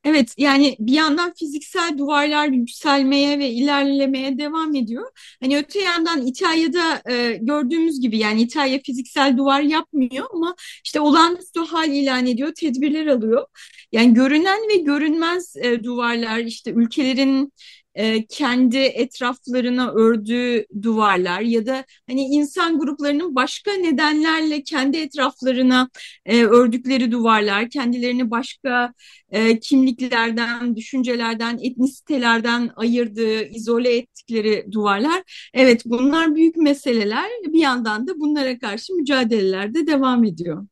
Evet 0.04 0.34
yani 0.38 0.76
bir 0.78 0.92
yandan 0.92 1.32
fiziksel 1.34 1.98
duvarlar 1.98 2.48
yükselmeye 2.48 3.38
ve 3.38 3.50
ilerlemeye 3.50 4.38
devam 4.38 4.74
ediyor. 4.74 5.10
Hani 5.40 5.58
öte 5.58 5.80
yandan 5.80 6.26
İtalya'da 6.26 7.02
e, 7.10 7.38
gördüğümüz 7.42 8.00
gibi 8.00 8.18
yani 8.18 8.42
İtalya 8.42 8.80
fiziksel 8.86 9.36
duvar 9.36 9.60
yapmıyor 9.60 10.26
ama 10.34 10.54
işte 10.84 11.00
olağanüstü 11.00 11.60
hal 11.60 11.88
ilan 11.90 12.26
ediyor, 12.26 12.52
tedbirler 12.56 13.06
alıyor. 13.06 13.46
Yani 13.92 14.14
görünen 14.14 14.60
ve 14.68 14.76
görünmez 14.76 15.56
e, 15.56 15.84
duvarlar 15.84 16.38
işte 16.38 16.70
ülkelerin 16.70 17.52
e, 17.94 18.26
kendi 18.26 18.78
etraflarına 18.78 19.90
ördüğü 19.92 20.66
duvarlar 20.82 21.40
ya 21.40 21.66
da 21.66 21.84
hani 22.08 22.22
insan 22.22 22.78
gruplarının 22.78 23.34
başka 23.34 23.72
nedenlerle 23.72 24.62
kendi 24.62 24.96
etraflarına 24.96 25.90
e, 26.26 26.44
ördükleri 26.44 27.12
duvarlar, 27.12 27.70
kendilerini 27.70 28.30
başka 28.30 28.94
e, 29.30 29.58
kimliklerden, 29.60 30.76
düşüncelerden, 30.76 31.58
etnisitelerden 31.62 32.70
ayırdığı, 32.76 33.42
izole 33.44 33.96
ettikleri 33.96 34.66
duvarlar. 34.72 35.50
Evet 35.54 35.82
bunlar 35.84 36.34
büyük 36.34 36.56
meseleler. 36.56 37.30
Bir 37.48 37.60
yandan 37.60 38.06
da 38.06 38.20
bunlara 38.20 38.58
karşı 38.58 38.94
mücadeleler 38.94 39.74
de 39.74 39.86
devam 39.86 40.24
ediyor. 40.24 40.66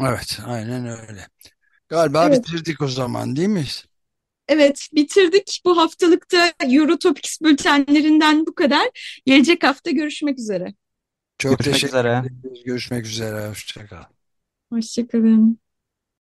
Evet, 0.00 0.38
aynen 0.46 0.86
öyle. 0.86 1.26
Galiba 1.88 2.26
evet. 2.26 2.38
bitirdik 2.38 2.82
o 2.82 2.88
zaman 2.88 3.36
değil 3.36 3.48
mi? 3.48 3.64
Evet 4.48 4.88
bitirdik. 4.94 5.62
Bu 5.64 5.76
haftalıkta 5.76 6.52
Eurotopics 6.64 7.40
bültenlerinden 7.40 8.46
bu 8.46 8.54
kadar. 8.54 9.20
Gelecek 9.26 9.64
hafta 9.64 9.90
görüşmek 9.90 10.38
üzere. 10.38 10.74
Çok 11.38 11.58
görüşmek 11.58 11.74
teşekkür 11.74 11.98
ederim. 11.98 12.42
Görüşmek 12.64 13.06
üzere. 13.06 13.48
Hoşçakal. 13.48 14.02
Hoşçakalın. 14.72 15.58